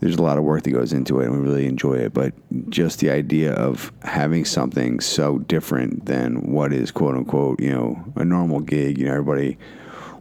[0.00, 2.14] there's a lot of work that goes into it, and we really enjoy it.
[2.14, 2.32] But
[2.70, 8.02] just the idea of having something so different than what is quote unquote you know
[8.16, 8.98] a normal gig.
[8.98, 9.58] You know, everybody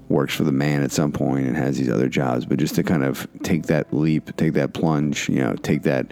[0.10, 2.84] works for the man at some point and has these other jobs, but just to
[2.84, 6.12] kind of take that leap, take that plunge, you know, take that,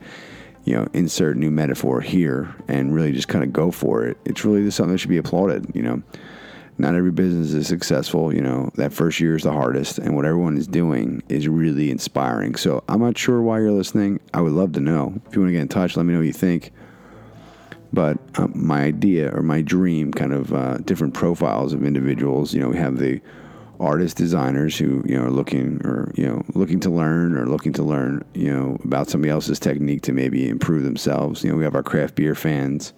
[0.66, 4.18] you know, insert new metaphor here and really just kind of go for it.
[4.24, 6.02] It's really just something that should be applauded, you know.
[6.80, 8.70] Not every business is successful, you know.
[8.76, 12.54] That first year is the hardest, and what everyone is doing is really inspiring.
[12.54, 14.20] So I'm not sure why you're listening.
[14.32, 15.20] I would love to know.
[15.28, 16.72] If you want to get in touch, let me know what you think.
[17.92, 22.54] But um, my idea or my dream, kind of uh, different profiles of individuals.
[22.54, 23.22] You know, we have the
[23.80, 27.74] artist designers who you know are looking or you know looking to learn or looking
[27.74, 31.44] to learn you know about somebody else's technique to maybe improve themselves.
[31.44, 32.94] You know, we have our craft beer fans.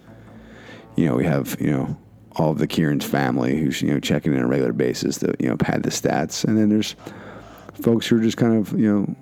[0.96, 1.96] You know, we have you know
[2.36, 5.34] all of the Kieran's family who's you know checking in on a regular basis to
[5.38, 6.96] you know pad the stats, and then there's
[7.74, 9.16] folks who are just kind of you know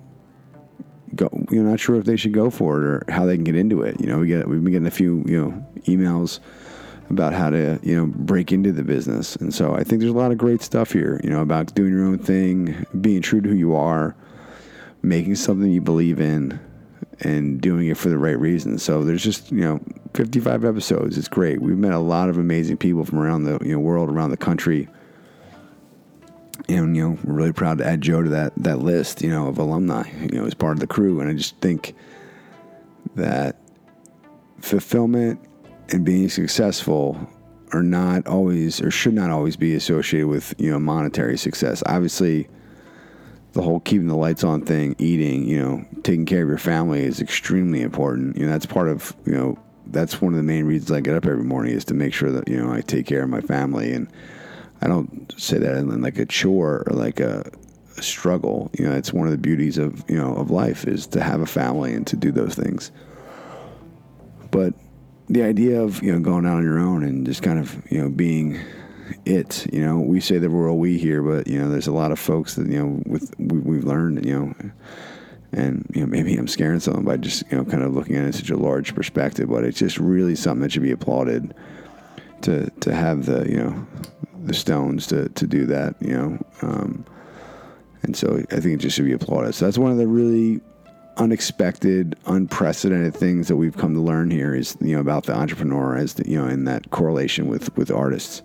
[1.15, 3.45] go you know not sure if they should go for it or how they can
[3.45, 4.01] get into it.
[4.01, 6.41] You know, we get we've been getting a few you know emails
[7.11, 10.17] about how to you know break into the business, and so I think there's a
[10.17, 11.21] lot of great stuff here.
[11.23, 14.15] You know, about doing your own thing, being true to who you are,
[15.03, 16.61] making something you believe in,
[17.21, 18.83] and doing it for the right reasons.
[18.83, 19.81] So there's just you know
[20.15, 21.19] 55 episodes.
[21.19, 21.61] It's great.
[21.61, 24.37] We've met a lot of amazing people from around the you know world, around the
[24.37, 24.89] country.
[26.69, 29.49] And you know, we're really proud to add Joe to that that list, you know,
[29.49, 31.21] of alumni, you know, as part of the crew.
[31.21, 31.95] And I just think
[33.15, 33.57] that
[34.61, 35.41] fulfillment
[35.91, 37.19] and being successful
[37.73, 41.83] are not always or should not always be associated with you know monetary success.
[41.87, 42.49] Obviously,
[43.53, 47.03] the whole keeping the lights on thing, eating, you know, taking care of your family
[47.03, 48.37] is extremely important.
[48.37, 51.15] You know, that's part of you know that's one of the main reasons I get
[51.15, 53.41] up every morning is to make sure that you know I take care of my
[53.41, 54.11] family and
[54.81, 57.51] I don't say that in like a chore or like a,
[57.97, 58.71] a struggle.
[58.79, 61.41] You know, it's one of the beauties of you know of life is to have
[61.41, 62.93] a family and to do those things.
[64.51, 64.75] But
[65.29, 68.01] the idea of you know going out on your own and just kind of you
[68.01, 68.59] know being
[69.25, 69.99] it you know?
[69.99, 72.67] We say we're all we here but you know there's a lot of folks that
[72.69, 74.55] you know with we, we've learned you know
[75.53, 78.23] and you know maybe i'm scaring someone by just you know kind of looking at
[78.23, 81.55] it in such a large perspective but it's just really something that should be applauded
[82.43, 83.87] to to have the you know
[84.45, 86.39] the stones to to do that you know?
[86.63, 87.05] Um,
[88.03, 89.55] and so i think it just should be applauded.
[89.55, 90.61] So that's one of the really
[91.19, 95.97] unexpected, unprecedented things that we've come to learn here is you know about the entrepreneur
[95.97, 98.43] as the, you know in that correlation with with artists.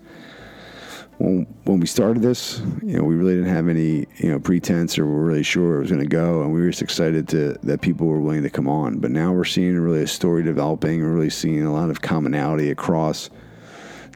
[1.19, 4.97] when when we started this, you know, we really didn't have any you know pretense
[4.97, 7.27] or we were really sure it was going to go, and we were just excited
[7.29, 8.99] to that people were willing to come on.
[8.99, 11.01] But now we're seeing really a story developing.
[11.01, 13.29] We're really seeing a lot of commonality across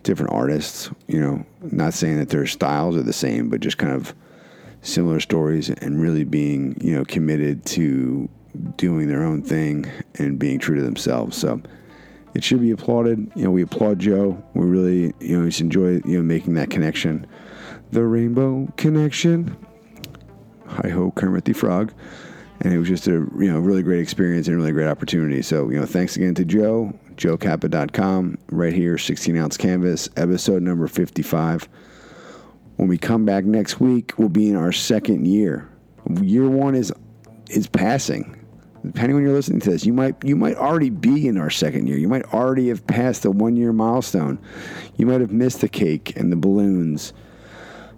[0.04, 0.90] different artists.
[1.08, 4.16] You know, not saying that their styles are the same, but just kind of
[4.82, 8.30] similar stories and really being you know committed to
[8.78, 11.38] doing their own thing and being true to themselves.
[11.38, 11.62] So
[12.34, 13.32] it should be applauded.
[13.36, 14.42] You know, we applaud Joe.
[14.54, 17.26] We really, you know, just enjoy, you know, making that connection.
[17.92, 19.58] The Rainbow Connection.
[20.68, 21.94] Hi ho, Kermit the Frog.
[22.62, 25.42] And it was just a, you know, really great experience and really great opportunity.
[25.42, 30.88] So, you know, thanks again to Joe, joecappa.com, right here, 16 ounce canvas, episode number
[30.88, 31.68] 55.
[32.76, 35.70] When we come back next week, we'll be in our second year.
[36.22, 36.94] Year one is
[37.50, 38.37] is passing
[38.88, 41.50] depending on when you're listening to this, you might you might already be in our
[41.50, 41.98] second year.
[41.98, 44.40] You might already have passed the one year milestone.
[44.98, 47.14] You might have missed the cake and the balloons,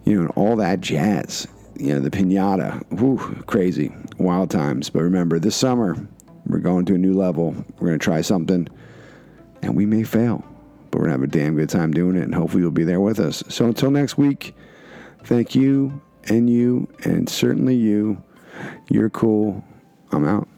[0.04, 1.46] you know, and all that jazz.
[1.76, 2.82] You know, the pinata.
[2.98, 4.90] Whew, crazy, wild times.
[4.90, 5.96] But remember, this summer
[6.46, 7.54] we're going to a new level.
[7.78, 8.68] We're going to try something,
[9.62, 10.44] and we may fail,
[10.90, 12.24] but we're going to have a damn good time doing it.
[12.24, 13.42] And hopefully, you'll be there with us.
[13.48, 14.54] So until next week,
[15.24, 18.22] thank you and you and certainly you.
[18.88, 19.64] You're cool.
[20.12, 20.49] I'm out.